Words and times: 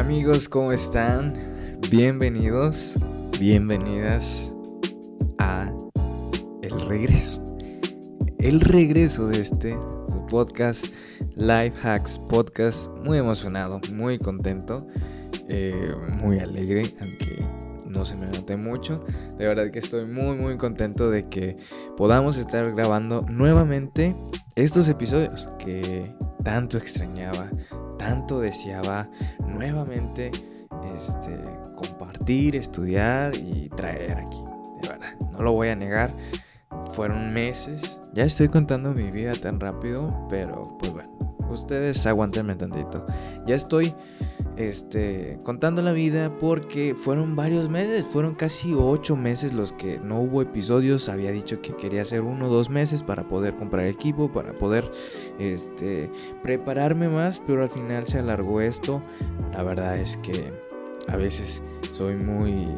Amigos, 0.00 0.48
¿cómo 0.48 0.72
están? 0.72 1.30
Bienvenidos, 1.90 2.94
bienvenidas 3.38 4.50
a 5.38 5.70
El 6.62 6.80
Regreso. 6.88 7.44
El 8.38 8.62
regreso 8.62 9.28
de 9.28 9.42
este 9.42 9.78
podcast, 10.30 10.86
Life 11.36 11.86
Hacks 11.86 12.18
Podcast. 12.18 12.90
Muy 13.04 13.18
emocionado, 13.18 13.78
muy 13.92 14.18
contento, 14.18 14.86
eh, 15.48 15.94
muy 16.16 16.38
alegre, 16.38 16.94
aunque 17.02 17.44
no 17.86 18.06
se 18.06 18.16
me 18.16 18.24
note 18.24 18.56
mucho. 18.56 19.04
De 19.36 19.46
verdad 19.46 19.70
que 19.70 19.80
estoy 19.80 20.06
muy, 20.06 20.34
muy 20.34 20.56
contento 20.56 21.10
de 21.10 21.28
que 21.28 21.58
podamos 21.98 22.38
estar 22.38 22.74
grabando 22.74 23.20
nuevamente 23.28 24.16
estos 24.56 24.88
episodios 24.88 25.46
que 25.58 26.10
tanto 26.42 26.78
extrañaba, 26.78 27.50
tanto 28.00 28.40
deseaba 28.40 29.06
nuevamente 29.46 30.30
este, 30.96 31.38
compartir, 31.76 32.56
estudiar 32.56 33.36
y 33.36 33.68
traer 33.68 34.18
aquí. 34.18 34.42
De 34.80 34.88
verdad, 34.88 35.14
no 35.32 35.42
lo 35.42 35.52
voy 35.52 35.68
a 35.68 35.76
negar. 35.76 36.10
Fueron 36.92 37.32
meses. 37.34 38.00
Ya 38.14 38.24
estoy 38.24 38.48
contando 38.48 38.94
mi 38.94 39.10
vida 39.10 39.32
tan 39.34 39.60
rápido, 39.60 40.08
pero 40.30 40.78
pues 40.78 40.92
bueno, 40.92 41.36
ustedes 41.50 42.06
aguantenme 42.06 42.54
tantito. 42.54 43.06
Ya 43.46 43.54
estoy 43.54 43.94
este, 44.60 45.38
contando 45.42 45.80
la 45.80 45.92
vida 45.92 46.36
porque 46.38 46.94
fueron 46.94 47.34
varios 47.34 47.70
meses, 47.70 48.04
fueron 48.04 48.34
casi 48.34 48.74
ocho 48.74 49.16
meses 49.16 49.54
los 49.54 49.72
que 49.72 49.98
no 50.00 50.20
hubo 50.20 50.42
episodios. 50.42 51.08
Había 51.08 51.32
dicho 51.32 51.62
que 51.62 51.74
quería 51.74 52.02
hacer 52.02 52.20
uno 52.20 52.46
o 52.46 52.48
dos 52.50 52.68
meses 52.68 53.02
para 53.02 53.26
poder 53.26 53.56
comprar 53.56 53.86
equipo, 53.86 54.30
para 54.30 54.52
poder 54.52 54.92
este, 55.38 56.10
prepararme 56.42 57.08
más, 57.08 57.40
pero 57.46 57.62
al 57.62 57.70
final 57.70 58.06
se 58.06 58.18
alargó 58.18 58.60
esto. 58.60 59.00
La 59.52 59.62
verdad 59.62 59.98
es 59.98 60.18
que 60.18 60.52
a 61.08 61.16
veces 61.16 61.62
soy 61.92 62.16
muy 62.16 62.68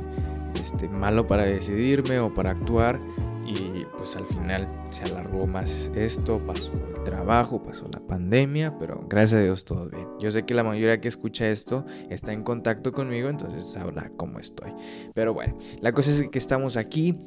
este, 0.61 0.89
malo 0.89 1.27
para 1.27 1.45
decidirme 1.45 2.21
o 2.21 2.33
para 2.33 2.51
actuar 2.51 3.01
y 3.45 3.85
pues 3.99 4.15
al 4.15 4.27
final 4.27 4.69
se 4.91 5.03
alargó 5.05 5.49
más 5.49 5.91
esto, 5.97 6.39
pasó 6.47 6.71
trabajo, 7.05 7.63
pasó 7.63 7.89
la 7.93 8.01
pandemia, 8.01 8.79
pero 8.79 9.05
gracias 9.09 9.41
a 9.41 9.43
Dios 9.45 9.65
todo 9.65 9.89
bien. 9.89 10.07
Yo 10.19 10.31
sé 10.31 10.45
que 10.45 10.55
la 10.55 10.65
mayoría 10.65 11.01
que 11.01 11.09
escucha 11.09 11.49
esto 11.49 11.85
está 12.11 12.33
en 12.33 12.43
contacto 12.43 12.93
conmigo, 12.93 13.29
entonces 13.29 13.71
sabrá 13.71 14.11
cómo 14.17 14.39
estoy. 14.39 14.73
Pero 15.15 15.35
bueno, 15.35 15.57
la 15.81 15.93
cosa 15.93 16.11
es 16.11 16.29
que 16.29 16.39
estamos 16.39 16.77
aquí. 16.77 17.19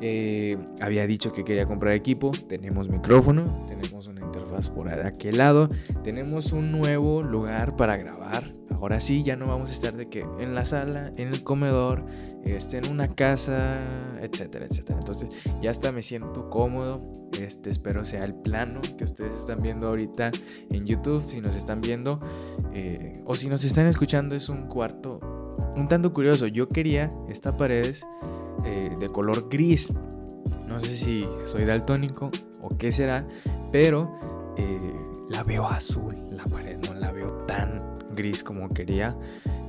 Eh, 0.00 0.56
había 0.80 1.06
dicho 1.06 1.32
que 1.32 1.44
quería 1.44 1.66
comprar 1.66 1.94
equipo, 1.94 2.30
tenemos 2.48 2.88
micrófono, 2.88 3.64
tenemos 3.66 4.06
una 4.06 4.20
interfaz 4.20 4.70
por 4.70 4.88
aquel 4.88 5.38
lado, 5.38 5.68
tenemos 6.02 6.52
un 6.52 6.72
nuevo 6.72 7.22
lugar 7.22 7.76
para 7.76 7.96
grabar. 7.96 8.50
Ahora 8.70 9.00
sí, 9.00 9.22
ya 9.22 9.36
no 9.36 9.46
vamos 9.46 9.70
a 9.70 9.72
estar 9.74 9.94
de 9.94 10.08
que 10.08 10.24
en 10.38 10.54
la 10.54 10.64
sala, 10.64 11.12
en 11.16 11.28
el 11.28 11.42
comedor, 11.42 12.06
este, 12.44 12.78
en 12.78 12.90
una 12.90 13.14
casa, 13.14 13.78
etcétera, 14.20 14.66
etcétera. 14.66 14.98
Entonces 14.98 15.32
ya 15.62 15.70
hasta 15.70 15.92
me 15.92 16.02
siento 16.02 16.48
cómodo. 16.50 17.28
Este, 17.38 17.70
espero 17.70 18.04
sea 18.04 18.24
el 18.24 18.34
plano 18.34 18.80
que 18.98 19.04
ustedes 19.04 19.34
están 19.34 19.60
viendo 19.60 19.88
ahorita 19.88 20.30
en 20.70 20.86
YouTube. 20.86 21.22
Si 21.26 21.40
nos 21.40 21.54
están 21.56 21.80
viendo 21.80 22.20
eh, 22.74 23.22
o 23.24 23.34
si 23.34 23.48
nos 23.48 23.64
están 23.64 23.86
escuchando, 23.86 24.34
es 24.34 24.48
un 24.48 24.66
cuarto 24.66 25.20
un 25.76 25.88
tanto 25.88 26.12
curioso. 26.12 26.46
Yo 26.46 26.68
quería 26.68 27.08
esta 27.28 27.56
paredes 27.56 28.06
eh, 28.64 28.90
de 28.98 29.08
color 29.08 29.48
gris. 29.48 29.92
No 30.66 30.80
sé 30.80 30.96
si 30.96 31.26
soy 31.46 31.64
daltónico 31.64 32.30
o 32.60 32.68
qué 32.76 32.92
será, 32.92 33.26
pero 33.72 34.18
eh, 34.56 34.78
la 35.28 35.42
veo 35.42 35.66
azul 35.66 36.16
la 36.30 36.44
pared, 36.44 36.78
no 36.78 36.94
la 36.94 37.12
veo 37.12 37.32
tan 37.46 37.78
gris 38.14 38.42
como 38.42 38.68
quería. 38.68 39.16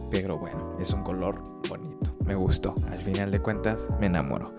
Pero 0.09 0.37
bueno, 0.37 0.77
es 0.79 0.91
un 0.91 1.03
color 1.03 1.41
bonito. 1.69 2.13
Me 2.31 2.35
gustó. 2.35 2.73
Al 2.89 2.99
final 2.99 3.29
de 3.29 3.41
cuentas, 3.41 3.77
me 3.99 4.05
enamoró. 4.05 4.53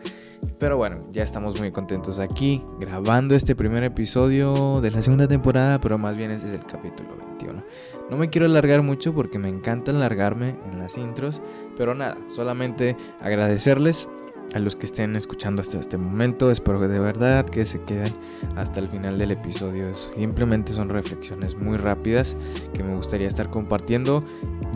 Pero 0.59 0.77
bueno, 0.77 0.99
ya 1.10 1.22
estamos 1.22 1.59
muy 1.59 1.72
contentos 1.72 2.19
aquí 2.19 2.62
grabando 2.78 3.34
este 3.34 3.56
primer 3.56 3.83
episodio 3.83 4.83
de 4.83 4.91
la 4.91 5.00
segunda 5.00 5.27
temporada, 5.27 5.81
pero 5.81 5.97
más 5.97 6.19
bien 6.19 6.31
este 6.31 6.49
es 6.49 6.53
el 6.53 6.66
capítulo 6.66 7.16
21. 7.16 7.65
No 8.11 8.19
me 8.19 8.28
quiero 8.28 8.44
alargar 8.44 8.82
mucho 8.82 9.15
porque 9.15 9.38
me 9.38 9.49
encanta 9.49 9.91
alargarme 9.91 10.55
en 10.71 10.81
las 10.81 10.99
intros, 10.99 11.41
pero 11.75 11.94
nada, 11.94 12.19
solamente 12.28 12.94
agradecerles 13.22 14.06
a 14.53 14.59
los 14.59 14.77
que 14.77 14.84
estén 14.84 15.16
escuchando 15.16 15.62
hasta 15.62 15.81
este 15.81 15.97
momento. 15.97 16.50
Espero 16.50 16.78
de 16.87 16.99
verdad 16.99 17.47
que 17.47 17.65
se 17.65 17.81
queden 17.84 18.12
hasta 18.55 18.81
el 18.81 18.88
final 18.91 19.16
del 19.16 19.31
episodio. 19.31 19.94
Simplemente 19.94 20.75
son 20.75 20.91
reflexiones 20.91 21.56
muy 21.56 21.78
rápidas 21.78 22.37
que 22.75 22.82
me 22.82 22.94
gustaría 22.94 23.28
estar 23.28 23.49
compartiendo 23.49 24.22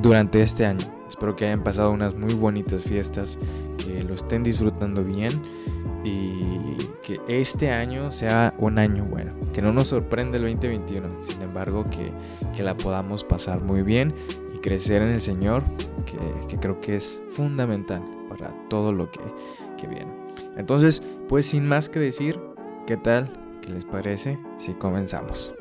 durante 0.00 0.40
este 0.40 0.64
año. 0.64 0.95
Espero 1.16 1.34
que 1.34 1.46
hayan 1.46 1.64
pasado 1.64 1.92
unas 1.92 2.14
muy 2.14 2.34
bonitas 2.34 2.82
fiestas, 2.82 3.38
que 3.78 4.02
lo 4.02 4.12
estén 4.12 4.42
disfrutando 4.42 5.02
bien 5.02 5.32
y 6.04 6.76
que 7.02 7.18
este 7.26 7.70
año 7.70 8.12
sea 8.12 8.52
un 8.58 8.78
año 8.78 9.02
bueno, 9.04 9.32
que 9.54 9.62
no 9.62 9.72
nos 9.72 9.88
sorprenda 9.88 10.36
el 10.36 10.42
2021, 10.42 11.22
sin 11.22 11.40
embargo 11.40 11.84
que, 11.84 12.12
que 12.54 12.62
la 12.62 12.76
podamos 12.76 13.24
pasar 13.24 13.62
muy 13.62 13.80
bien 13.80 14.14
y 14.54 14.58
crecer 14.58 15.00
en 15.00 15.08
el 15.08 15.22
Señor, 15.22 15.62
que, 16.04 16.18
que 16.48 16.58
creo 16.58 16.82
que 16.82 16.96
es 16.96 17.22
fundamental 17.30 18.02
para 18.28 18.52
todo 18.68 18.92
lo 18.92 19.10
que, 19.10 19.20
que 19.78 19.86
viene. 19.86 20.12
Entonces, 20.58 21.02
pues 21.30 21.46
sin 21.46 21.66
más 21.66 21.88
que 21.88 21.98
decir, 21.98 22.38
¿qué 22.86 22.98
tal? 22.98 23.32
¿Qué 23.62 23.72
les 23.72 23.86
parece 23.86 24.38
si 24.58 24.74
comenzamos? 24.74 25.54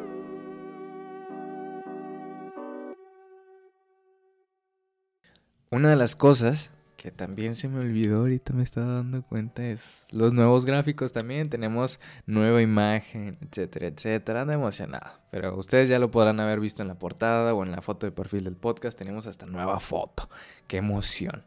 Una 5.75 5.89
de 5.89 5.97
las 5.97 6.15
cosas 6.15 6.71
que 6.95 7.11
también 7.11 7.53
se 7.53 7.67
me 7.67 7.81
olvidó 7.81 8.19
ahorita 8.19 8.53
me 8.53 8.63
estaba 8.63 8.93
dando 8.93 9.21
cuenta 9.23 9.61
es 9.61 10.07
los 10.09 10.31
nuevos 10.31 10.63
gráficos 10.65 11.11
también. 11.11 11.49
Tenemos 11.49 11.99
nueva 12.25 12.61
imagen, 12.61 13.37
etcétera, 13.41 13.87
etcétera. 13.87 14.43
Ando 14.43 14.53
emocionado. 14.53 15.19
Pero 15.31 15.57
ustedes 15.57 15.89
ya 15.89 15.99
lo 15.99 16.11
podrán 16.11 16.39
haber 16.39 16.61
visto 16.61 16.81
en 16.81 16.87
la 16.87 16.97
portada 16.97 17.53
o 17.53 17.61
en 17.61 17.73
la 17.73 17.81
foto 17.81 18.05
de 18.05 18.13
perfil 18.13 18.45
del 18.45 18.55
podcast. 18.55 18.97
Tenemos 18.97 19.27
hasta 19.27 19.47
nueva 19.47 19.81
foto. 19.81 20.29
Qué 20.65 20.77
emoción. 20.77 21.43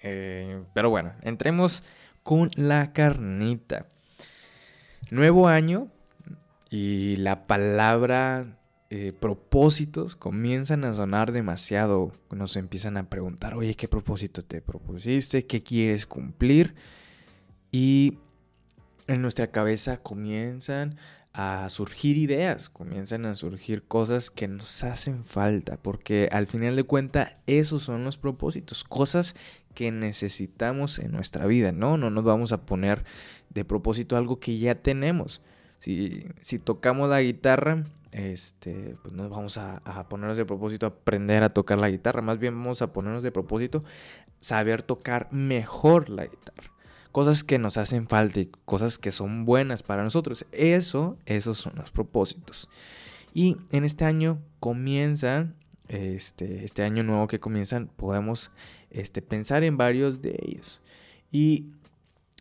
Eh, 0.00 0.62
pero 0.72 0.88
bueno, 0.88 1.12
entremos 1.20 1.82
con 2.22 2.50
la 2.54 2.94
carnita. 2.94 3.84
Nuevo 5.10 5.48
año 5.48 5.88
y 6.70 7.16
la 7.16 7.46
palabra 7.46 8.56
eh, 8.92 9.12
propósitos 9.12 10.16
comienzan 10.16 10.84
a 10.84 10.94
sonar 10.94 11.30
demasiado. 11.30 12.12
Nos 12.30 12.56
empiezan 12.56 12.96
a 12.96 13.08
preguntar, 13.08 13.54
oye, 13.54 13.76
¿qué 13.76 13.86
propósito 13.86 14.42
te 14.42 14.60
propusiste? 14.60 15.46
¿Qué 15.46 15.62
quieres 15.62 16.06
cumplir? 16.06 16.74
Y 17.70 18.18
en 19.06 19.22
nuestra 19.22 19.52
cabeza 19.52 20.02
comienzan 20.02 20.96
a 21.32 21.68
surgir 21.70 22.16
ideas, 22.16 22.68
comienzan 22.68 23.26
a 23.26 23.36
surgir 23.36 23.84
cosas 23.84 24.30
que 24.30 24.48
nos 24.48 24.82
hacen 24.82 25.24
falta, 25.24 25.76
porque 25.80 26.28
al 26.32 26.48
final 26.48 26.74
de 26.74 26.82
cuentas 26.82 27.36
esos 27.46 27.84
son 27.84 28.02
los 28.02 28.18
propósitos, 28.18 28.82
cosas 28.82 29.36
que 29.74 29.92
necesitamos 29.92 30.98
en 30.98 31.12
nuestra 31.12 31.46
vida, 31.46 31.70
¿no? 31.70 31.96
No 31.96 32.10
nos 32.10 32.24
vamos 32.24 32.50
a 32.50 32.66
poner 32.66 33.04
de 33.50 33.64
propósito 33.64 34.16
algo 34.16 34.40
que 34.40 34.58
ya 34.58 34.74
tenemos. 34.74 35.42
Si, 35.80 36.28
si 36.40 36.60
tocamos 36.60 37.10
la 37.10 37.20
guitarra, 37.20 37.84
este, 38.12 38.96
pues 39.02 39.12
no 39.12 39.28
vamos 39.28 39.58
a, 39.58 39.78
a, 39.78 40.08
ponernos 40.08 40.36
de 40.36 40.44
propósito 40.44 40.86
aprender 40.86 41.42
a 41.42 41.48
tocar 41.48 41.78
la 41.78 41.90
guitarra, 41.90 42.22
más 42.22 42.38
bien 42.38 42.54
vamos 42.54 42.82
a 42.82 42.92
ponernos 42.92 43.24
de 43.24 43.32
propósito 43.32 43.82
saber 44.38 44.82
tocar 44.82 45.28
mejor 45.32 46.08
la 46.08 46.26
guitarra 46.26 46.70
cosas 47.12 47.44
que 47.44 47.58
nos 47.58 47.76
hacen 47.76 48.08
falta 48.08 48.40
y 48.40 48.50
cosas 48.64 48.98
que 48.98 49.12
son 49.12 49.44
buenas 49.44 49.82
para 49.82 50.02
nosotros. 50.02 50.46
Eso, 50.52 51.18
esos 51.26 51.58
son 51.58 51.74
los 51.76 51.90
propósitos. 51.90 52.68
Y 53.34 53.56
en 53.70 53.84
este 53.84 54.04
año 54.04 54.40
comienzan, 54.58 55.56
este, 55.88 56.64
este 56.64 56.82
año 56.82 57.02
nuevo 57.02 57.26
que 57.26 57.40
comienzan, 57.40 57.88
podemos 57.88 58.50
este, 58.90 59.22
pensar 59.22 59.64
en 59.64 59.76
varios 59.76 60.22
de 60.22 60.36
ellos. 60.42 60.80
Y 61.30 61.72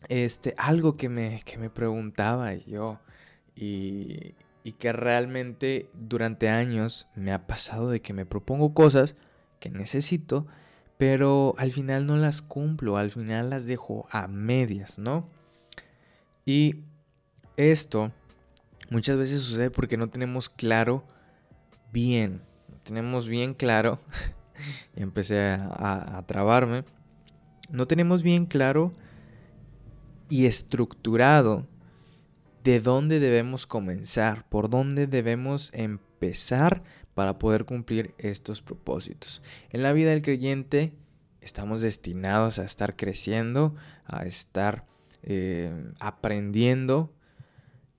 este, 0.07 0.53
algo 0.57 0.97
que 0.97 1.09
me, 1.09 1.41
que 1.45 1.57
me 1.57 1.69
preguntaba 1.69 2.53
yo 2.53 2.99
y, 3.59 4.35
que 4.77 4.93
realmente 4.93 5.89
durante 5.93 6.47
años 6.47 7.09
me 7.15 7.31
ha 7.31 7.47
pasado 7.47 7.89
de 7.89 8.01
que 8.01 8.13
me 8.13 8.27
propongo 8.27 8.75
cosas 8.75 9.15
que 9.59 9.69
necesito, 9.71 10.45
pero 10.97 11.55
al 11.57 11.71
final 11.71 12.05
no 12.05 12.17
las 12.17 12.43
cumplo, 12.43 12.97
al 12.97 13.09
final 13.09 13.49
las 13.49 13.65
dejo 13.65 14.07
a 14.11 14.27
medias, 14.27 14.99
¿no? 14.99 15.27
Y 16.45 16.83
esto 17.57 18.11
muchas 18.91 19.17
veces 19.17 19.41
sucede 19.41 19.71
porque 19.71 19.97
no 19.97 20.07
tenemos 20.09 20.49
claro 20.49 21.03
bien, 21.91 22.41
tenemos 22.83 23.27
bien 23.27 23.55
claro, 23.55 23.99
y 24.95 25.01
empecé 25.01 25.39
a, 25.39 26.23
trabarme, 26.27 26.83
no 27.71 27.87
tenemos 27.87 28.21
bien 28.21 28.45
claro 28.45 28.93
y 30.29 30.45
estructurado 30.45 31.65
de 32.63 32.79
dónde 32.79 33.19
debemos 33.19 33.65
comenzar, 33.65 34.47
por 34.49 34.69
dónde 34.69 35.07
debemos 35.07 35.71
empezar 35.73 36.83
para 37.13 37.39
poder 37.39 37.65
cumplir 37.65 38.13
estos 38.17 38.61
propósitos. 38.61 39.41
En 39.71 39.83
la 39.83 39.93
vida 39.93 40.11
del 40.11 40.21
creyente 40.21 40.93
estamos 41.41 41.81
destinados 41.81 42.59
a 42.59 42.65
estar 42.65 42.95
creciendo, 42.95 43.75
a 44.05 44.25
estar 44.25 44.85
eh, 45.23 45.71
aprendiendo 45.99 47.13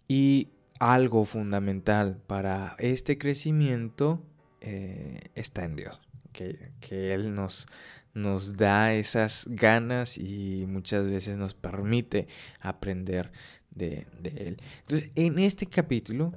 y 0.08 0.48
algo 0.78 1.24
fundamental 1.24 2.20
para 2.26 2.74
este 2.78 3.18
crecimiento 3.18 4.24
eh, 4.62 5.20
está 5.34 5.64
en 5.64 5.76
Dios, 5.76 6.00
que, 6.32 7.14
Él 7.14 7.34
nos, 7.34 7.66
nos 8.14 8.56
da 8.56 8.94
esas 8.94 9.46
ganas 9.50 10.16
y 10.16 10.64
muchas 10.66 11.04
veces 11.04 11.36
nos 11.36 11.54
permite 11.54 12.28
aprender 12.60 13.30
de, 13.70 14.06
Él. 14.24 14.56
Entonces, 14.82 15.10
en 15.14 15.38
este 15.38 15.66
capítulo 15.66 16.32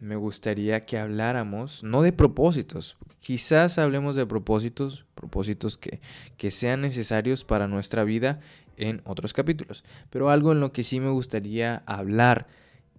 me 0.00 0.16
gustaría 0.16 0.86
que 0.86 0.98
habláramos, 0.98 1.82
no 1.82 2.02
de 2.02 2.12
propósitos, 2.12 2.96
quizás 3.20 3.78
hablemos 3.78 4.14
de 4.14 4.26
propósitos, 4.26 5.04
propósitos 5.14 5.76
que, 5.76 6.00
que, 6.36 6.50
sean 6.50 6.82
necesarios 6.82 7.44
para 7.44 7.66
nuestra 7.66 8.04
vida 8.04 8.40
en 8.76 9.02
otros 9.04 9.32
capítulos, 9.32 9.82
pero 10.10 10.30
algo 10.30 10.52
en 10.52 10.60
lo 10.60 10.72
que 10.72 10.84
sí 10.84 11.00
me 11.00 11.10
gustaría 11.10 11.82
hablar 11.86 12.46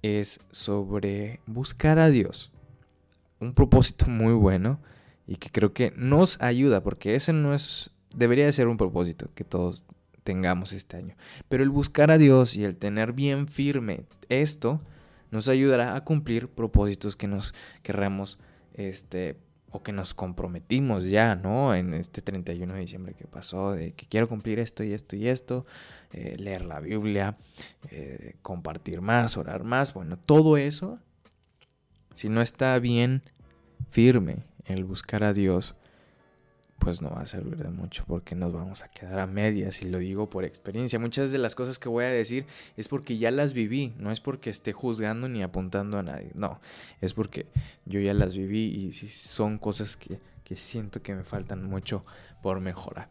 es 0.01 0.39
sobre 0.51 1.39
buscar 1.45 1.99
a 1.99 2.09
Dios. 2.09 2.51
Un 3.39 3.53
propósito 3.53 4.07
muy 4.07 4.33
bueno 4.33 4.79
y 5.27 5.37
que 5.37 5.49
creo 5.49 5.73
que 5.73 5.93
nos 5.95 6.41
ayuda, 6.41 6.83
porque 6.83 7.15
ese 7.15 7.33
no 7.33 7.53
es, 7.53 7.91
debería 8.15 8.45
de 8.45 8.53
ser 8.53 8.67
un 8.67 8.77
propósito 8.77 9.29
que 9.35 9.43
todos 9.43 9.85
tengamos 10.29 10.73
este 10.73 10.95
año. 10.95 11.15
Pero 11.47 11.63
el 11.63 11.71
buscar 11.71 12.11
a 12.11 12.19
Dios 12.19 12.55
y 12.55 12.63
el 12.63 12.75
tener 12.75 13.13
bien 13.13 13.47
firme 13.47 14.03
esto, 14.29 14.79
nos 15.31 15.49
ayudará 15.49 15.95
a 15.95 16.03
cumplir 16.03 16.49
propósitos 16.49 17.15
que 17.15 17.27
nos 17.27 17.55
querramos, 17.81 18.37
este, 18.75 19.37
o 19.71 19.81
que 19.81 19.91
nos 19.91 20.13
comprometimos 20.13 21.05
ya, 21.05 21.35
¿no? 21.35 21.73
En 21.73 21.95
este 21.95 22.21
31 22.21 22.75
de 22.75 22.79
diciembre 22.79 23.15
que 23.15 23.25
pasó, 23.25 23.71
de 23.71 23.93
que 23.93 24.05
quiero 24.05 24.29
cumplir 24.29 24.59
esto 24.59 24.83
y 24.83 24.93
esto 24.93 25.15
y 25.15 25.27
esto, 25.27 25.65
eh, 26.11 26.35
leer 26.37 26.63
la 26.63 26.79
Biblia, 26.79 27.35
eh, 27.89 28.35
compartir 28.43 29.01
más, 29.01 29.35
orar 29.35 29.63
más, 29.63 29.95
bueno, 29.95 30.15
todo 30.15 30.57
eso, 30.57 30.99
si 32.13 32.29
no 32.29 32.43
está 32.43 32.77
bien 32.77 33.23
firme 33.89 34.43
el 34.65 34.85
buscar 34.85 35.23
a 35.23 35.33
Dios, 35.33 35.75
pues 36.79 37.01
no 37.01 37.09
va 37.09 37.21
a 37.21 37.25
servir 37.25 37.57
de 37.57 37.69
mucho 37.69 38.03
porque 38.07 38.35
nos 38.35 38.53
vamos 38.53 38.83
a 38.83 38.89
quedar 38.89 39.19
a 39.19 39.27
medias 39.27 39.81
y 39.81 39.89
lo 39.89 39.99
digo 39.99 40.29
por 40.29 40.45
experiencia. 40.45 40.97
Muchas 40.99 41.31
de 41.31 41.37
las 41.37 41.55
cosas 41.55 41.77
que 41.77 41.89
voy 41.89 42.05
a 42.05 42.09
decir 42.09 42.45
es 42.77 42.87
porque 42.87 43.17
ya 43.17 43.31
las 43.31 43.53
viví, 43.53 43.93
no 43.97 44.11
es 44.11 44.19
porque 44.19 44.49
esté 44.49 44.73
juzgando 44.73 45.27
ni 45.27 45.43
apuntando 45.43 45.97
a 45.97 46.03
nadie, 46.03 46.31
no, 46.33 46.59
es 47.01 47.13
porque 47.13 47.47
yo 47.85 47.99
ya 47.99 48.13
las 48.13 48.35
viví 48.35 48.65
y 48.65 48.91
si 48.93 49.09
son 49.09 49.57
cosas 49.57 49.97
que, 49.97 50.19
que 50.43 50.55
siento 50.55 51.01
que 51.01 51.13
me 51.13 51.23
faltan 51.23 51.63
mucho 51.63 52.05
por 52.41 52.59
mejorar. 52.59 53.09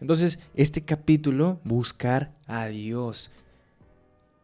Entonces, 0.00 0.38
este 0.54 0.84
capítulo, 0.84 1.60
buscar 1.64 2.32
a 2.46 2.66
Dios, 2.66 3.30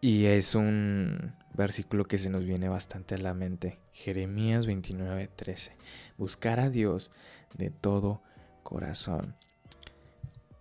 y 0.01 0.27
es 0.27 0.55
un 0.55 1.33
versículo 1.55 2.05
que 2.05 2.19
se 2.19 2.31
nos 2.31 2.45
viene 2.45 2.69
bastante 2.69 3.15
a 3.15 3.19
la 3.19 3.35
mente, 3.35 3.81
Jeremías 3.93 4.67
29, 4.67 5.29
13, 5.35 5.73
buscar 6.19 6.61
a 6.61 6.71
Dios 6.71 7.11
de 7.55 7.71
todo. 7.71 8.23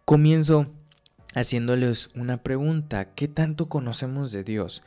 Comienzo 0.06 0.68
haciéndoles 1.34 2.10
una 2.16 2.38
pregunta. 2.38 3.14
¿Qué 3.14 3.28
tanto 3.28 3.68
conocemos 3.68 4.32
de 4.32 4.44
Dios? 4.44 4.84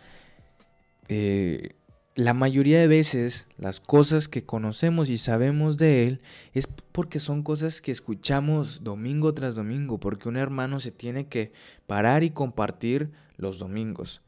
Eh, 1.08 1.70
la 2.14 2.34
mayoría 2.34 2.80
de 2.80 2.88
veces 2.88 3.46
las 3.58 3.80
cosas 3.80 4.28
que 4.28 4.44
conocemos 4.44 5.08
y 5.08 5.18
sabemos 5.18 5.78
de 5.78 6.06
Él 6.06 6.20
es 6.52 6.66
porque 6.66 7.20
son 7.20 7.42
cosas 7.42 7.80
que 7.80 7.92
escuchamos 7.92 8.82
domingo 8.82 9.34
tras 9.34 9.54
domingo, 9.54 9.98
porque 9.98 10.28
un 10.28 10.36
hermano 10.36 10.80
se 10.80 10.90
tiene 10.90 11.28
que 11.28 11.52
parar 11.86 12.24
y 12.24 12.30
compartir 12.30 13.10
los 13.36 13.58
domingos. 13.58 14.20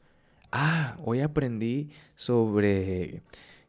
Ah, 0.52 0.96
hoy 1.04 1.20
aprendí 1.20 1.90
sobre 2.14 3.22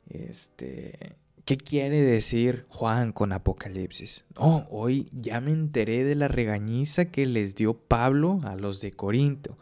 este 0.10 1.16
¿Qué 1.46 1.58
quiere 1.58 2.02
decir 2.02 2.66
Juan 2.70 3.12
con 3.14 3.32
Apocalipsis? 3.32 4.26
No, 4.36 4.68
hoy 4.70 5.10
ya 5.12 5.42
me 5.42 5.52
enteré 5.52 6.04
de 6.04 6.14
la 6.16 6.28
regañiza 6.28 7.06
que 7.06 7.26
les 7.26 7.56
dio 7.56 7.74
Pablo 7.74 8.42
a 8.44 8.56
los 8.56 8.80
de 8.82 8.92
Corinto. 8.92 9.58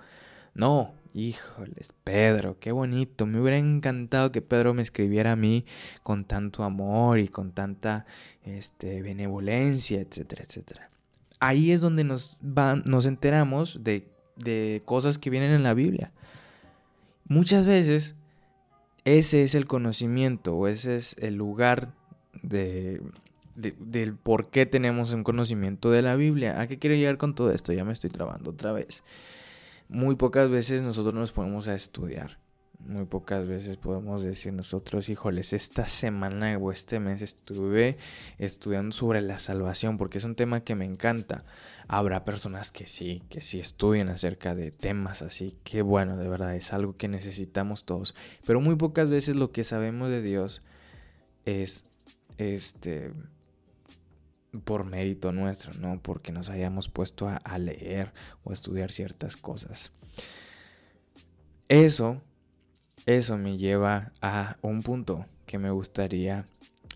No, 0.54 0.94
híjoles, 1.14 1.94
Pedro, 2.04 2.60
qué 2.60 2.74
bonito. 2.74 3.26
Me 3.26 3.40
hubiera 3.40 3.58
encantado 3.58 4.32
que 4.32 4.42
Pedro 4.42 4.74
me 4.74 4.82
escribiera 4.82 5.34
a 5.34 5.36
mí 5.38 5.66
con 6.04 6.26
tanto 6.26 6.64
amor 6.64 7.20
y 7.20 7.30
con 7.30 7.54
tanta 7.54 8.06
este, 8.44 9.02
benevolencia, 9.02 10.02
etcétera, 10.02 10.44
etcétera. 10.44 10.90
Ahí 11.40 11.72
es 11.72 11.80
donde 11.80 12.04
nos, 12.04 12.40
nos 12.42 13.06
enteramos 13.06 13.80
de, 13.84 14.06
de 14.36 14.82
cosas 14.84 15.18
que 15.18 15.30
vienen 15.30 15.52
en 15.52 15.64
la 15.64 15.74
Biblia. 15.74 16.12
Muchas 17.26 17.66
veces 17.66 18.16
ese 19.18 19.44
es 19.44 19.56
el 19.56 19.66
conocimiento 19.66 20.56
o 20.56 20.68
ese 20.68 20.96
es 20.96 21.16
el 21.20 21.36
lugar 21.36 21.94
de, 22.42 23.02
del 23.56 24.16
por 24.16 24.50
qué 24.50 24.66
tenemos 24.66 25.14
un 25.14 25.24
conocimiento 25.24 25.92
de 25.92 26.02
la 26.02 26.16
Biblia. 26.16 26.60
¿A 26.60 26.68
qué 26.68 26.80
quiero 26.80 26.96
llegar 26.96 27.18
con 27.18 27.36
todo 27.36 27.52
esto? 27.52 27.74
Ya 27.74 27.86
me 27.86 27.94
estoy 27.94 28.10
trabando 28.10 28.52
otra 28.52 28.72
vez. 28.72 29.04
Muy 29.88 30.16
pocas 30.16 30.50
veces 30.50 30.82
nosotros 30.82 31.14
nos 31.14 31.32
ponemos 31.32 31.68
a 31.68 31.76
estudiar. 31.76 32.40
Muy 32.80 33.06
pocas 33.06 33.46
veces 33.46 33.76
podemos 33.76 34.24
decir 34.24 34.54
nosotros, 34.54 35.10
híjoles, 35.10 35.52
esta 35.52 35.86
semana 35.86 36.58
o 36.58 36.72
este 36.72 37.00
mes 37.00 37.22
estuve 37.22 37.98
estudiando 38.38 38.94
sobre 38.94 39.22
la 39.22 39.38
salvación 39.38 39.98
porque 39.98 40.18
es 40.18 40.24
un 40.24 40.36
tema 40.36 40.64
que 40.64 40.76
me 40.76 40.86
encanta. 40.86 41.44
Habrá 41.90 42.24
personas 42.24 42.72
que 42.72 42.88
sí, 42.88 43.22
que 43.30 43.42
sí 43.42 43.60
estudian 43.60 44.08
acerca 44.08 44.56
de 44.56 44.72
temas 44.72 45.22
así, 45.22 45.58
que 45.66 45.82
bueno, 45.82 46.16
de 46.16 46.30
verdad 46.30 46.56
es 46.56 46.72
algo 46.72 46.96
que 46.96 47.10
necesitamos 47.10 47.84
todos. 47.84 48.16
Pero 48.46 48.62
muy 48.62 48.76
pocas 48.76 49.10
veces 49.10 49.36
lo 49.36 49.52
que 49.52 49.66
sabemos 49.66 50.10
de 50.10 50.22
Dios 50.22 50.62
es 51.46 51.86
este 52.38 53.12
por 54.64 54.86
mérito 54.86 55.32
nuestro, 55.34 55.74
no 55.74 56.02
porque 56.02 56.32
nos 56.32 56.50
hayamos 56.50 56.88
puesto 56.88 57.28
a, 57.28 57.36
a 57.36 57.60
leer 57.60 58.14
o 58.44 58.52
a 58.52 58.54
estudiar 58.54 58.90
ciertas 58.90 59.36
cosas. 59.36 59.92
Eso 61.68 62.24
eso 63.10 63.40
me 63.40 63.58
lleva 63.58 64.14
a 64.22 64.58
un 64.62 64.84
punto 64.84 65.26
que 65.48 65.58
me 65.58 65.72
gustaría 65.72 66.48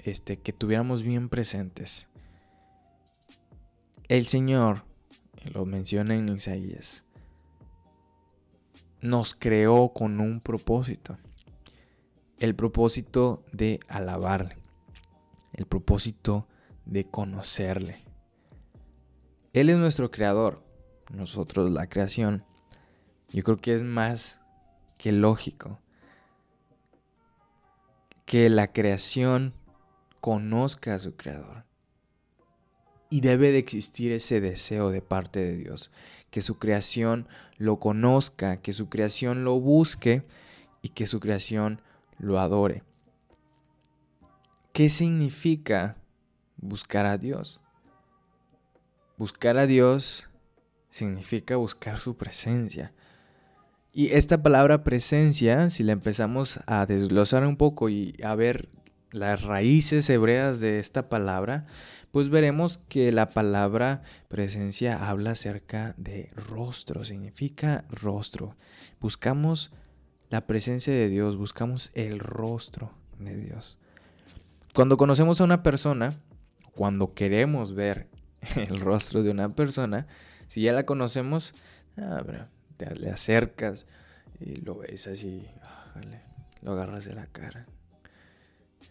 este, 0.04 0.38
que 0.38 0.54
tuviéramos 0.54 1.02
bien 1.02 1.28
presentes. 1.28 2.08
El 4.08 4.28
Señor, 4.28 4.86
lo 5.54 5.66
menciona 5.66 6.14
en 6.14 6.30
Isaías, 6.30 7.04
nos 9.02 9.34
creó 9.34 9.92
con 9.92 10.20
un 10.20 10.40
propósito. 10.40 11.18
El 12.38 12.56
propósito 12.56 13.44
de 13.52 13.80
alabarle. 13.88 14.58
El 15.52 15.66
propósito 15.66 16.48
de 16.86 17.06
conocerle. 17.06 18.04
Él 19.54 19.70
es 19.70 19.78
nuestro 19.78 20.12
creador, 20.12 20.64
nosotros 21.12 21.72
la 21.72 21.88
creación. 21.88 22.46
Yo 23.30 23.42
creo 23.42 23.58
que 23.58 23.74
es 23.74 23.82
más 23.82 24.40
que 24.98 25.12
lógico 25.12 25.80
que 28.34 28.50
la 28.50 28.66
creación 28.66 29.54
conozca 30.20 30.96
a 30.96 30.98
su 30.98 31.16
creador. 31.16 31.66
Y 33.12 33.22
debe 33.22 33.52
de 33.52 33.60
existir 33.60 34.12
ese 34.12 34.42
deseo 34.42 34.90
de 34.90 35.04
parte 35.04 35.40
de 35.40 35.56
Dios, 35.56 35.92
que 36.32 36.42
su 36.42 36.58
creación 36.58 37.28
lo 37.58 37.80
conozca, 37.80 38.60
que 38.60 38.74
su 38.74 38.90
creación 38.90 39.44
lo 39.44 39.60
busque 39.60 40.26
y 40.82 40.90
que 40.90 41.06
su 41.06 41.20
creación 41.20 41.80
lo 42.18 42.40
adore. 42.40 42.82
¿Qué 44.72 44.90
significa 44.90 45.98
buscar 46.58 47.06
a 47.06 47.20
Dios? 47.20 47.62
Buscar 49.16 49.60
a 49.60 49.68
Dios 49.68 50.28
significa 50.90 51.58
buscar 51.58 52.00
su 52.00 52.18
presencia, 52.18 52.96
y 53.96 54.08
esta 54.14 54.42
palabra 54.42 54.84
presencia, 54.84 55.70
si 55.70 55.84
la 55.84 55.92
empezamos 55.92 56.60
a 56.66 56.88
desglosar 56.88 57.46
un 57.46 57.58
poco 57.58 57.90
y 57.90 58.16
a 58.24 58.34
ver 58.34 58.70
las 59.12 59.44
raíces 59.44 60.10
hebreas 60.10 60.60
de 60.60 60.80
esta 60.80 61.10
palabra, 61.10 61.64
pues 62.10 62.30
veremos 62.30 62.80
que 62.90 63.12
la 63.12 63.30
palabra 63.30 64.02
presencia 64.30 65.10
habla 65.10 65.32
acerca 65.32 65.94
de 65.98 66.32
rostro, 66.36 67.06
significa 67.06 67.86
rostro. 67.90 68.56
Buscamos 69.00 69.72
la 70.30 70.48
presencia 70.48 70.92
de 70.92 71.08
Dios, 71.10 71.38
buscamos 71.38 71.92
el 71.94 72.18
rostro 72.18 72.92
de 73.20 73.38
Dios. 73.38 73.78
Cuando 74.74 74.98
conocemos 74.98 75.40
a 75.40 75.44
una 75.44 75.62
persona, 75.62 76.20
cuando 76.76 77.14
queremos 77.14 77.76
ver 77.76 78.08
el 78.56 78.80
rostro 78.80 79.22
de 79.22 79.30
una 79.30 79.54
persona, 79.54 80.08
si 80.48 80.64
ya 80.64 80.74
la 80.74 80.88
conocemos, 80.88 81.54
ah, 81.98 82.24
te 82.78 82.94
le 82.96 83.10
acercas 83.10 83.86
y 84.40 84.58
lo 84.58 84.78
ves 84.80 85.08
así, 85.08 85.46
lo 86.62 86.74
agarras 86.74 87.06
de 87.06 87.14
la 87.14 87.28
cara. 87.28 87.66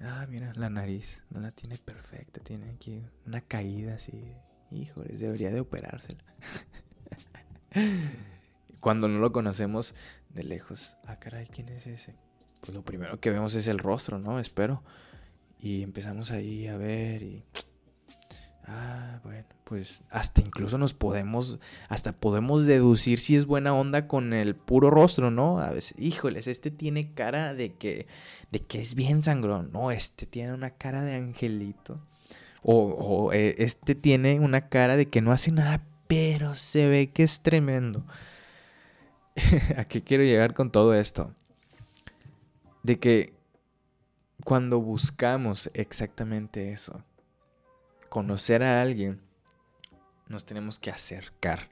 Ah, 0.00 0.26
mira, 0.28 0.52
la 0.56 0.68
nariz 0.68 1.22
no 1.30 1.40
la 1.40 1.52
tiene 1.52 1.78
perfecta, 1.78 2.40
tiene 2.40 2.70
aquí 2.70 3.02
una 3.26 3.40
caída 3.40 3.94
así. 3.94 4.34
Híjoles, 4.70 5.20
debería 5.20 5.50
de 5.50 5.60
operársela. 5.60 6.24
Cuando 8.80 9.06
no 9.06 9.18
lo 9.20 9.32
conocemos 9.32 9.94
de 10.30 10.42
lejos, 10.42 10.96
ah, 11.04 11.18
caray, 11.18 11.46
¿quién 11.46 11.68
es 11.68 11.86
ese? 11.86 12.16
Pues 12.60 12.74
lo 12.74 12.84
primero 12.84 13.20
que 13.20 13.30
vemos 13.30 13.54
es 13.54 13.68
el 13.68 13.78
rostro, 13.78 14.18
¿no? 14.18 14.40
Espero. 14.40 14.82
Y 15.60 15.82
empezamos 15.82 16.32
ahí 16.32 16.66
a 16.66 16.76
ver 16.76 17.22
y 17.22 17.44
Ah, 18.64 19.20
bueno, 19.24 19.44
pues 19.64 20.04
hasta 20.10 20.40
incluso 20.40 20.78
nos 20.78 20.94
podemos, 20.94 21.58
hasta 21.88 22.12
podemos 22.12 22.64
deducir 22.64 23.18
si 23.18 23.34
es 23.34 23.46
buena 23.46 23.74
onda 23.74 24.06
con 24.06 24.32
el 24.32 24.54
puro 24.54 24.90
rostro, 24.90 25.30
¿no? 25.30 25.58
A 25.58 25.70
veces, 25.70 25.94
híjoles, 25.98 26.46
este 26.46 26.70
tiene 26.70 27.12
cara 27.12 27.54
de 27.54 27.74
que, 27.74 28.06
de 28.52 28.60
que 28.60 28.80
es 28.80 28.94
bien 28.94 29.22
sangrón, 29.22 29.70
no, 29.72 29.90
este 29.90 30.26
tiene 30.26 30.54
una 30.54 30.70
cara 30.70 31.02
de 31.02 31.16
angelito. 31.16 32.00
O, 32.64 33.32
eh, 33.32 33.56
este 33.58 33.96
tiene 33.96 34.38
una 34.38 34.68
cara 34.68 34.96
de 34.96 35.08
que 35.08 35.20
no 35.20 35.32
hace 35.32 35.50
nada, 35.50 35.84
pero 36.06 36.54
se 36.54 36.88
ve 36.88 37.10
que 37.10 37.24
es 37.24 37.40
tremendo. 37.40 38.06
¿A 39.76 39.84
qué 39.84 40.02
quiero 40.04 40.22
llegar 40.22 40.54
con 40.54 40.70
todo 40.70 40.94
esto? 40.94 41.34
De 42.84 43.00
que 43.00 43.34
cuando 44.44 44.80
buscamos 44.80 45.70
exactamente 45.74 46.72
eso, 46.72 47.02
conocer 48.12 48.62
a 48.62 48.82
alguien, 48.82 49.22
nos 50.28 50.44
tenemos 50.44 50.78
que 50.78 50.90
acercar 50.90 51.70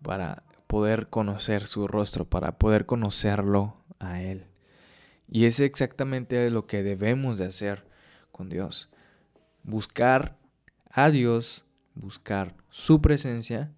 para 0.00 0.42
poder 0.66 1.10
conocer 1.10 1.66
su 1.66 1.86
rostro, 1.86 2.24
para 2.24 2.56
poder 2.56 2.86
conocerlo 2.86 3.76
a 3.98 4.22
Él. 4.22 4.46
Y 5.30 5.44
es 5.44 5.60
exactamente 5.60 6.48
lo 6.48 6.66
que 6.66 6.82
debemos 6.82 7.36
de 7.36 7.44
hacer 7.44 7.84
con 8.32 8.48
Dios. 8.48 8.88
Buscar 9.64 10.38
a 10.90 11.10
Dios, 11.10 11.66
buscar 11.94 12.54
su 12.70 13.02
presencia, 13.02 13.70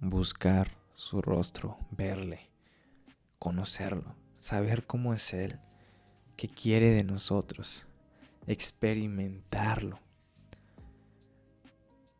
buscar 0.00 0.76
su 0.94 1.22
rostro, 1.22 1.78
verle, 1.92 2.50
conocerlo, 3.38 4.16
saber 4.40 4.84
cómo 4.84 5.14
es 5.14 5.32
Él, 5.32 5.60
qué 6.36 6.48
quiere 6.48 6.90
de 6.90 7.04
nosotros, 7.04 7.86
experimentarlo. 8.48 10.00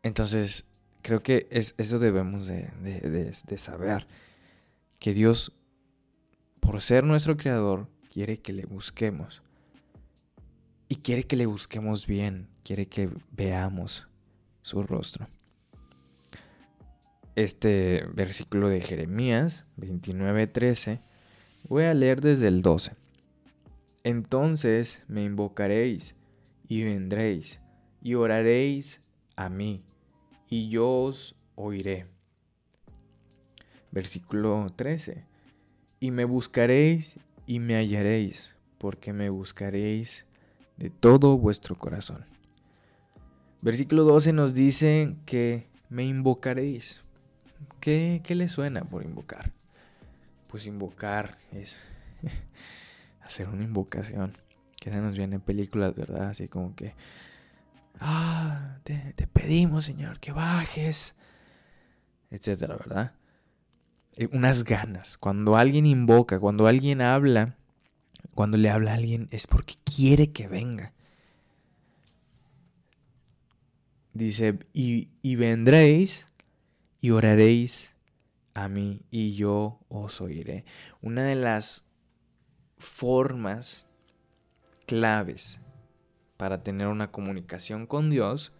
Entonces, 0.03 0.65
creo 1.01 1.21
que 1.21 1.47
es, 1.51 1.75
eso 1.77 1.99
debemos 1.99 2.47
de, 2.47 2.69
de 2.81 3.57
saber. 3.57 4.07
Que 4.99 5.13
Dios, 5.13 5.53
por 6.59 6.81
ser 6.81 7.03
nuestro 7.03 7.37
creador, 7.37 7.87
quiere 8.11 8.39
que 8.39 8.53
le 8.53 8.65
busquemos. 8.65 9.41
Y 10.89 10.97
quiere 10.97 11.23
que 11.23 11.35
le 11.35 11.45
busquemos 11.45 12.07
bien. 12.07 12.47
Quiere 12.63 12.87
que 12.87 13.09
veamos 13.31 14.07
su 14.61 14.83
rostro. 14.83 15.29
Este 17.35 18.05
versículo 18.13 18.67
de 18.67 18.81
Jeremías 18.81 19.65
29:13, 19.77 21.01
voy 21.69 21.83
a 21.83 21.93
leer 21.93 22.19
desde 22.19 22.47
el 22.47 22.61
12. 22.61 22.95
Entonces 24.03 25.03
me 25.07 25.23
invocaréis 25.23 26.15
y 26.67 26.83
vendréis 26.83 27.59
y 28.01 28.15
oraréis 28.15 29.01
a 29.37 29.49
mí 29.49 29.85
y 30.49 30.69
yo 30.69 30.89
os 30.89 31.35
oiré. 31.55 32.07
Versículo 33.91 34.73
13. 34.75 35.23
Y 36.01 36.11
me 36.11 36.25
buscaréis 36.25 37.19
y 37.45 37.59
me 37.59 37.75
hallaréis, 37.75 38.53
porque 38.77 39.13
me 39.13 39.29
buscaréis 39.29 40.25
de 40.75 40.89
todo 40.89 41.37
vuestro 41.37 41.75
corazón. 41.77 42.25
Versículo 43.61 44.03
12 44.03 44.33
nos 44.33 44.53
dice 44.53 45.15
que 45.25 45.67
me 45.89 46.03
invocaréis. 46.03 47.03
¿Qué, 47.79 48.21
qué 48.23 48.35
le 48.35 48.49
suena 48.49 48.83
por 48.83 49.03
invocar? 49.03 49.53
Pues 50.47 50.67
invocar 50.67 51.37
es 51.51 51.79
hacer 53.21 53.47
una 53.47 53.63
invocación. 53.63 54.33
Que 54.79 54.91
se 54.91 55.01
nos 55.01 55.17
viene 55.17 55.35
en 55.35 55.41
películas, 55.41 55.95
¿verdad? 55.95 56.29
Así 56.29 56.47
como 56.47 56.75
que 56.75 56.93
ah, 57.99 58.79
te, 58.83 59.13
pedimos, 59.27 59.85
Señor, 59.85 60.19
que 60.19 60.31
bajes, 60.31 61.15
etcétera, 62.29 62.75
¿verdad? 62.75 63.13
Eh, 64.15 64.27
unas 64.31 64.63
ganas. 64.63 65.17
Cuando 65.17 65.57
alguien 65.57 65.85
invoca, 65.85 66.39
cuando 66.39 66.67
alguien 66.67 67.01
habla, 67.01 67.57
cuando 68.33 68.57
le 68.57 68.69
habla 68.69 68.91
a 68.91 68.95
alguien, 68.95 69.27
es 69.31 69.47
porque 69.47 69.75
quiere 69.83 70.31
que 70.31 70.47
venga. 70.47 70.93
Dice, 74.13 74.57
y, 74.73 75.09
y 75.21 75.35
vendréis 75.35 76.25
y 76.99 77.11
oraréis 77.11 77.93
a 78.53 78.67
mí 78.67 79.01
y 79.11 79.35
yo 79.35 79.79
os 79.87 80.19
oiré. 80.19 80.65
Una 81.01 81.23
de 81.23 81.35
las 81.35 81.85
formas 82.77 83.87
claves 84.87 85.59
para 86.37 86.63
tener 86.63 86.87
una 86.87 87.11
comunicación 87.11 87.87
con 87.87 88.09
Dios, 88.09 88.53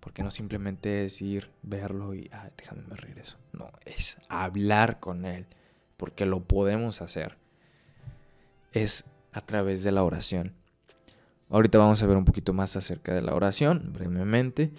porque 0.00 0.22
no 0.22 0.30
simplemente 0.30 0.88
decir, 0.88 1.50
verlo 1.62 2.14
y, 2.14 2.30
déjame 2.56 2.82
me 2.82 2.96
regreso. 2.96 3.38
No, 3.52 3.70
es 3.84 4.18
hablar 4.28 5.00
con 5.00 5.24
Él, 5.24 5.46
porque 5.96 6.26
lo 6.26 6.44
podemos 6.44 7.02
hacer. 7.02 7.38
Es 8.72 9.04
a 9.32 9.40
través 9.40 9.82
de 9.82 9.92
la 9.92 10.04
oración. 10.04 10.54
Ahorita 11.48 11.78
vamos 11.78 12.02
a 12.02 12.06
ver 12.06 12.16
un 12.16 12.24
poquito 12.24 12.52
más 12.52 12.76
acerca 12.76 13.14
de 13.14 13.22
la 13.22 13.34
oración, 13.34 13.92
brevemente. 13.92 14.72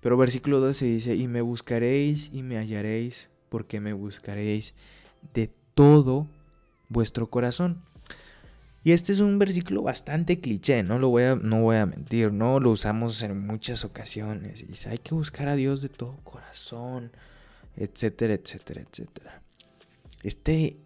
Pero 0.00 0.16
versículo 0.16 0.60
12 0.60 0.84
dice, 0.84 1.16
y 1.16 1.28
me 1.28 1.40
buscaréis 1.40 2.30
y 2.32 2.42
me 2.42 2.58
hallaréis, 2.58 3.28
porque 3.48 3.80
me 3.80 3.92
buscaréis 3.92 4.74
de 5.32 5.50
todo 5.74 6.26
vuestro 6.88 7.30
corazón. 7.30 7.82
Y 8.86 8.92
este 8.92 9.12
es 9.12 9.20
un 9.20 9.38
versículo 9.38 9.80
bastante 9.80 10.40
cliché, 10.40 10.82
no 10.82 10.98
lo 10.98 11.08
voy 11.08 11.22
a, 11.22 11.36
no 11.36 11.62
voy 11.62 11.76
a 11.76 11.86
mentir, 11.86 12.34
¿no? 12.34 12.60
Lo 12.60 12.70
usamos 12.70 13.22
en 13.22 13.46
muchas 13.46 13.82
ocasiones. 13.82 14.60
Y 14.60 14.66
dice, 14.66 14.90
hay 14.90 14.98
que 14.98 15.14
buscar 15.14 15.48
a 15.48 15.56
Dios 15.56 15.80
de 15.80 15.88
todo 15.88 16.18
corazón, 16.22 17.10
etcétera, 17.76 18.34
etcétera, 18.34 18.82
etcétera. 18.82 19.42
Este, 20.22 20.76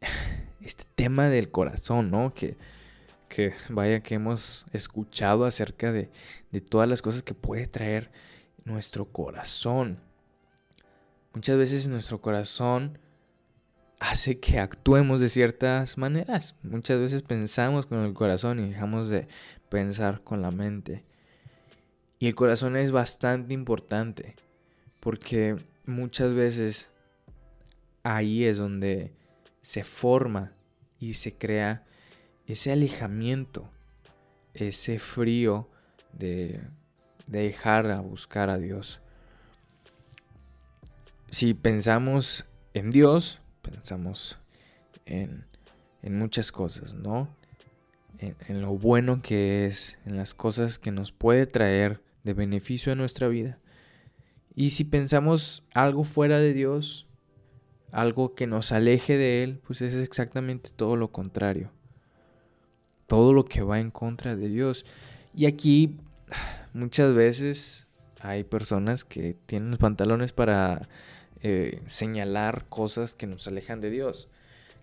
este 0.62 0.84
tema 0.94 1.28
del 1.28 1.50
corazón, 1.50 2.10
¿no? 2.10 2.32
Que, 2.32 2.56
que 3.28 3.52
vaya 3.68 4.02
que 4.02 4.14
hemos 4.14 4.64
escuchado 4.72 5.44
acerca 5.44 5.92
de, 5.92 6.10
de 6.52 6.60
todas 6.62 6.88
las 6.88 7.02
cosas 7.02 7.22
que 7.22 7.34
puede 7.34 7.66
traer 7.66 8.10
nuestro 8.64 9.04
corazón. 9.12 10.00
Muchas 11.34 11.58
veces 11.58 11.86
nuestro 11.86 12.22
corazón 12.22 12.98
hace 14.02 14.40
que 14.40 14.58
actuemos 14.58 15.20
de 15.20 15.28
ciertas 15.28 15.96
maneras. 15.96 16.56
Muchas 16.62 16.98
veces 16.98 17.22
pensamos 17.22 17.86
con 17.86 18.00
el 18.00 18.14
corazón 18.14 18.58
y 18.58 18.68
dejamos 18.68 19.08
de 19.08 19.28
pensar 19.68 20.22
con 20.22 20.42
la 20.42 20.50
mente. 20.50 21.04
Y 22.18 22.26
el 22.26 22.34
corazón 22.34 22.76
es 22.76 22.90
bastante 22.90 23.54
importante 23.54 24.34
porque 24.98 25.56
muchas 25.86 26.34
veces 26.34 26.90
ahí 28.02 28.44
es 28.44 28.58
donde 28.58 29.12
se 29.60 29.84
forma 29.84 30.52
y 30.98 31.14
se 31.14 31.34
crea 31.34 31.84
ese 32.46 32.72
alejamiento, 32.72 33.70
ese 34.54 34.98
frío 34.98 35.68
de, 36.12 36.60
dejar 37.28 37.88
a 37.90 38.00
buscar 38.00 38.50
a 38.50 38.58
Dios. 38.58 39.00
Si 41.30 41.54
pensamos 41.54 42.44
en 42.74 42.90
Dios, 42.90 43.41
pensamos 43.62 44.38
en, 45.06 45.46
muchas 46.02 46.52
cosas, 46.52 46.94
¿no? 46.94 47.28
En, 48.18 48.36
en, 48.48 48.60
lo 48.60 48.76
bueno 48.76 49.22
que 49.22 49.66
es, 49.66 49.98
en 50.04 50.16
las 50.16 50.34
cosas 50.34 50.78
que 50.78 50.90
nos 50.90 51.12
puede 51.12 51.46
traer 51.46 52.02
de 52.24 52.34
beneficio 52.34 52.92
a 52.92 52.96
nuestra 52.96 53.28
vida. 53.28 53.58
Y 54.54 54.70
si 54.70 54.84
pensamos 54.84 55.64
algo 55.72 56.04
fuera 56.04 56.38
de 56.38 56.52
Dios, 56.52 57.06
algo 57.92 58.34
que 58.34 58.46
nos 58.46 58.72
aleje 58.72 59.16
de 59.16 59.44
Él, 59.44 59.60
pues 59.66 59.82
es 59.82 59.94
exactamente 59.94 60.70
todo 60.74 60.96
lo 60.96 61.12
contrario. 61.12 61.70
Todo 63.06 63.32
lo 63.32 63.44
que 63.44 63.62
va 63.62 63.80
en 63.80 63.90
contra 63.90 64.34
de 64.34 64.48
Dios. 64.48 64.84
Y 65.34 65.46
aquí 65.46 65.98
muchas 66.72 67.14
veces 67.14 67.88
hay 68.20 68.44
personas 68.44 69.04
que 69.04 69.36
tienen 69.46 69.70
los 69.70 69.78
pantalones 69.78 70.32
para 70.32 70.88
eh, 71.44 71.82
señalar 71.86 72.66
cosas 72.68 73.16
que 73.16 73.26
nos 73.26 73.48
alejan 73.48 73.80
de 73.80 73.90
Dios. 73.90 74.28